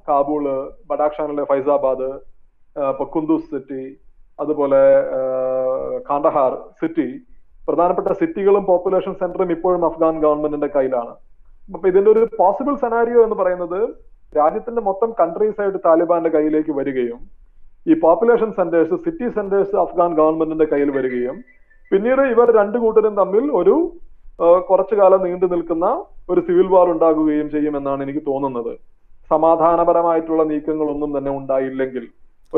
കാബൂൾ 0.09 0.45
ബഡാക്ഷാനിലെ 0.91 1.45
ഫൈസാബാദ് 1.51 2.09
ഇപ്പൊ 2.77 3.05
സിറ്റി 3.51 3.83
അതുപോലെ 4.43 4.81
കാണ്ടഹാർ 6.09 6.53
സിറ്റി 6.81 7.09
പ്രധാനപ്പെട്ട 7.69 8.11
സിറ്റികളും 8.21 8.65
പോപ്പുലേഷൻ 8.71 9.13
സെന്ററും 9.21 9.51
ഇപ്പോഴും 9.57 9.83
അഫ്ഗാൻ 9.89 10.15
ഗവൺമെന്റിന്റെ 10.25 10.69
കയ്യിലാണ്. 10.75 11.13
അപ്പൊ 11.75 11.87
ഇതിന്റെ 11.91 12.11
ഒരു 12.15 12.23
പോസിബിൾ 12.41 12.75
സെനാരിയോ 12.83 13.21
എന്ന് 13.27 13.37
പറയുന്നത് 13.41 13.81
രാജ്യത്തിന്റെ 14.39 14.83
മൊത്തം 14.89 15.11
കൺട്രീസ് 15.21 15.59
ആയിട്ട് 15.63 15.81
താലിബാന്റെ 15.87 16.31
കയ്യിലേക്ക് 16.37 16.73
വരികയും 16.79 17.21
ഈ 17.91 17.95
population 18.05 18.51
centres 18.59 18.97
city 19.05 19.27
centres 19.37 19.77
Afghan 19.85 20.11
ഗവൺമെന്റിന്റെ 20.21 20.67
കയ്യിൽ 20.73 20.91
വരികയും 20.97 21.37
പിന്നീട് 21.93 22.23
ഇവർ 22.35 22.49
രണ്ടു 22.59 22.79
കൂട്ടരും 22.85 23.15
തമ്മിൽ 23.21 23.47
ഒരു 23.61 23.77
കുറച്ചു 24.69 24.95
കാലം 25.01 25.21
നീണ്ടു 25.27 25.47
നിൽക്കുന്ന 25.55 25.87
ഒരു 26.33 26.41
സിവിൽ 26.47 26.69
വാർ 26.75 26.87
ഉണ്ടാകുകയും 26.95 27.49
ചെയ്യുമെന്നാണ് 27.55 28.01
എനിക്ക് 28.07 28.23
തോന്നുന്നത്. 28.31 28.73
സമാധാനപരമായിട്ടുള്ള 29.31 30.43
നീക്കങ്ങളൊന്നും 30.53 31.11
തന്നെ 31.17 31.33
ഉണ്ടായില്ലെങ്കിൽ 31.41 32.05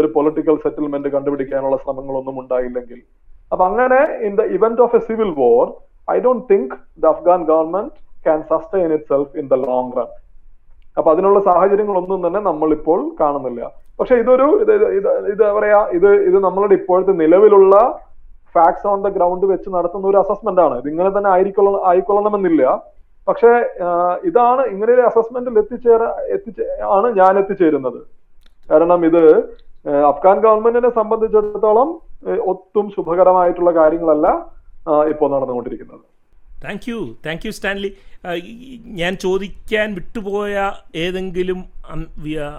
ഒരു 0.01 0.09
പൊളിറ്റിക്കൽ 0.17 0.57
സെറ്റിൽമെന്റ് 0.65 1.09
കണ്ടുപിടിക്കാനുള്ള 1.15 1.77
ശ്രമങ്ങളൊന്നും 1.85 2.37
ഉണ്ടായില്ലെങ്കിൽ. 2.43 3.01
അപ്പൊ 3.53 3.65
അങ്ങനെ 3.71 4.01
in 4.29 4.33
the 4.41 4.45
event 4.57 4.83
of 4.87 4.97
a 4.99 5.03
civil 5.09 5.31
war 5.43 5.65
I 6.15 6.17
don't 6.27 6.45
think 6.53 6.75
the 7.03 7.07
Afghan 7.15 7.41
government 7.53 7.95
can 8.27 8.41
sustain 8.53 8.89
itself 9.13 9.33
in 9.43 9.47
the 9.53 9.59
long 9.67 9.93
run 9.99 10.09
അപ്പൊ 10.99 11.09
അതിനുള്ള 11.15 11.39
സാഹചര്യങ്ങളൊന്നും 11.49 12.21
തന്നെ 12.27 12.41
നമ്മൾ 12.51 12.69
ഇപ്പോൾ 12.79 13.01
കാണുന്നില്ല. 13.21 13.63
പക്ഷെ 14.01 14.15
ഇതൊരു 14.23 14.47
ഇത് 14.63 14.73
ഇത് 15.33 15.43
പറയാ 15.57 15.81
ഇത് 15.99 16.11
ഇത് 16.29 16.39
നമ്മളുടെ 16.47 16.75
ഇപ്പോഴത്തെ 16.81 17.15
നിലവിലുള്ള 17.23 17.75
ഫാക്ട്സ് 18.55 18.87
ഓൺ 18.91 18.99
ദ 19.07 19.09
ഗ്രൗണ്ട് 19.17 19.45
വെച്ച് 19.53 19.69
നടത്തുന്ന 19.75 20.07
ഒരു 20.11 20.19
അസസ്മെന്റ് 20.23 20.63
ആണ്. 20.67 20.75
ഇത് 20.81 20.89
ഇങ്ങനെ 20.93 21.11
തന്നെ 21.17 21.31
ആയിരിക്കൊള്ള 21.35 21.79
ആയിക്കൊള്ളണമെന്നില്ല. 21.91 22.63
പക്ഷെ 23.29 23.51
ഇതാണ് 24.29 24.63
ഇങ്ങനെ 24.73 24.91
ഒരു 24.97 25.05
അസസ്മെന്റിൽ 25.11 25.55
എത്തിച്ചേര 25.63 26.03
എത്തിച്ചേ 26.35 26.67
ആണ് 26.97 27.09
ഞാൻ 27.21 27.33
എത്തിച്ചേരുന്നത്. 27.43 28.01
കാരണം 28.71 29.01
ഇത് 29.09 29.23
അഫ്ഗാൻ 30.11 30.37
ഗവൺമെന്റിനെ 30.45 30.91
സംബന്ധിച്ചിടത്തോളം 30.99 31.89
ഒട്ടും 32.53 32.87
ശുഭകരമായിട്ടുള്ള 32.95 33.71
കാര്യങ്ങളല്ല 33.81 34.29
ഇപ്പോൾ 35.13 35.29
നടന്നുകൊണ്ടിരിക്കുന്നത്. 35.35 36.05
Thank 36.65 36.87
you 36.91 36.99
thank 37.27 37.45
you 37.47 37.51
Stanley 37.57 37.91
ഞാൻ 39.01 39.13
ചോദിക്കാൻ 39.25 39.89
വിട്ടുപോയ 39.99 40.55
ഏതെങ്കിലും 41.05 41.59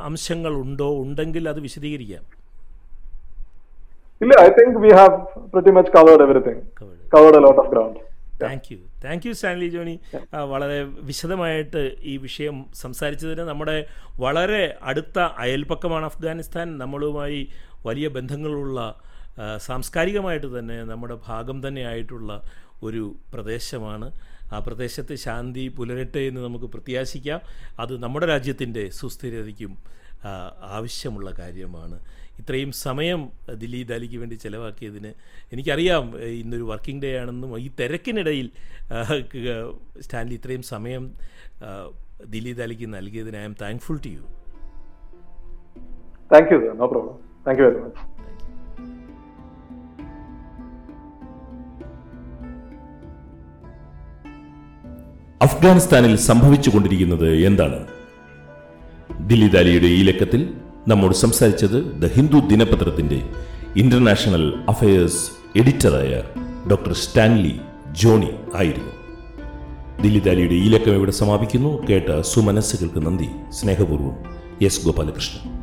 അംശങ്ങൾ 0.07 0.53
ഉണ്ടോ 0.63 0.89
ഉണ്ടെങ്കിൽ 1.03 1.43
അത് 1.53 1.59
വിശദീകരിക്കാം. 1.67 2.23
ഇല്ല 4.23 4.33
I 4.45 4.49
think 4.59 4.77
we 4.85 4.91
have 4.99 5.17
pretty 5.53 5.71
much 5.77 5.91
covered 5.97 6.23
everything 6.27 6.61
Covered. 6.79 7.01
Covered 7.15 7.37
a 7.39 7.43
lot 7.47 7.59
of 7.63 7.71
ground 7.73 7.99
thank 8.41 8.67
you 8.71 8.77
thank 9.03 9.27
you 9.27 9.33
Stanley 9.33 9.67
Johny 9.67 9.99
വളരെ 10.51 10.83
വിശദമായിട്ട് 10.83 11.95
ഈ 12.01 12.17
വിഷയം 12.17 12.65
സംസാരിച്ചതിന് 12.75 13.41
നമ്മുടെ 13.41 13.87
വളരെ 14.19 14.77
അടുത്ത 14.81 15.19
അയൽപ്പക്കമാണ് 15.19 16.05
അഫ്ഗാനിസ്ഥാൻ. 16.05 16.77
നമ്മളുമായി 16.77 17.49
വലിയ 17.85 18.07
ബന്ധങ്ങളുള്ള 18.07 18.79
സാംസ്കാരികമായിട്ട് 19.57 20.59
തന്നെ 20.59 20.83
നമ്മുടെ 20.83 21.17
ഭാഗം 21.27 21.67
തന്നെയായിട്ടുള്ള 21.67 22.31
ഒരു 22.83 23.15
പ്രദേശമാണ്. 23.33 24.11
ആ 24.53 24.59
പ്രദേശത്ത് 24.59 25.15
ശാന്തി 25.15 25.67
പുലരട്ടെ 25.67 26.19
എന്ന് 26.19 26.41
നമുക്ക് 26.41 26.65
പ്രത്യാശിക്കാം. 26.65 27.41
അത് 27.79 27.93
നമ്മുടെ 28.03 28.25
രാജ്യത്തിന്റെ 28.25 28.89
സുസ്ഥിരതയ്ക്കും 28.89 29.77
ആവശ്യമുള്ള 30.77 31.31
കാര്യമാണ്. 31.39 31.97
ഇത്രയും 32.39 32.71
സമയം 32.71 33.21
ദില്ലി 33.57 33.83
ദാലിക്ക് 33.83 34.17
വേണ്ടി 34.17 34.35
ചിലവാക്കിയതിന് 34.35 35.11
എനിക്കറിയാം 35.53 36.05
ഇന്നൊരു 36.39 36.63
വർക്കിംഗ് 36.63 37.01
ഡേ 37.03 37.17
ആണെന്നും 37.17 37.59
ഈ 37.59 37.69
തിരക്കിനിടയിൽ 37.79 38.47
സ്റ്റാൻലി 39.99 40.33
ഇത്രയും 40.33 40.61
സമയം 40.73 41.05
ദില്ലി 42.29 42.53
ദാലിക്ക് 42.53 42.93
നൽകിയതിന് 42.93 43.37
I'm 43.43 43.55
thankful 43.61 43.99
to 44.05 44.09
you. 44.09 44.23
Thank 46.31 46.53
you 46.53 46.59
no 46.73 46.87
problem 46.87 47.17
thank 47.47 47.61
you 47.61 47.67
very 47.67 47.81
much 47.85 48.03
അഫ്ഗാനിസ്ഥാനിൽ 55.41 56.15
സംഭവിച്ചുകൊണ്ടിരിക്കുന്നത് 56.29 57.29
എന്താണ്? 57.45 57.79
ദില്ലി 59.27 59.47
ദാലിയുടെ 59.47 59.85
ഈ 59.87 60.01
ലക്കത്തിൽ 60.03 60.41
നമ്മോട് 60.87 61.13
സംസാരിച്ചത് 61.13 62.01
ദ 62.01 62.05
ഹിന്ദു 62.05 62.39
ദിനപത്രത്തിന്റെ 62.39 63.29
ഇന്റർനാഷണൽ 63.75 64.53
അഫയേഴ്സ് 64.69 65.31
എഡിറ്ററായ 65.57 66.23
ഡോക്ടർ 66.69 66.93
സ്റ്റാൻലി 66.93 67.59
ജോണി 67.91 68.27
ആയിരുന്നു. 68.55 68.91
ദില്ലി 70.01 70.19
ദാലിയുടെ 70.19 70.53
ഈ 70.53 70.69
ലക്കം 70.69 70.93
ഇവിടെ 70.93 71.11
സമാപിക്കുന്നു. 71.11 71.87
കേട്ട 71.89 72.21
സുമനസ്സുകൾക്ക് 72.21 73.05
നന്ദി. 73.05 73.27
സ്നേഹപൂർവം 73.49 74.13
എസ് 74.61 74.85
ഗോപാലകൃഷ്ണൻ. 74.85 75.56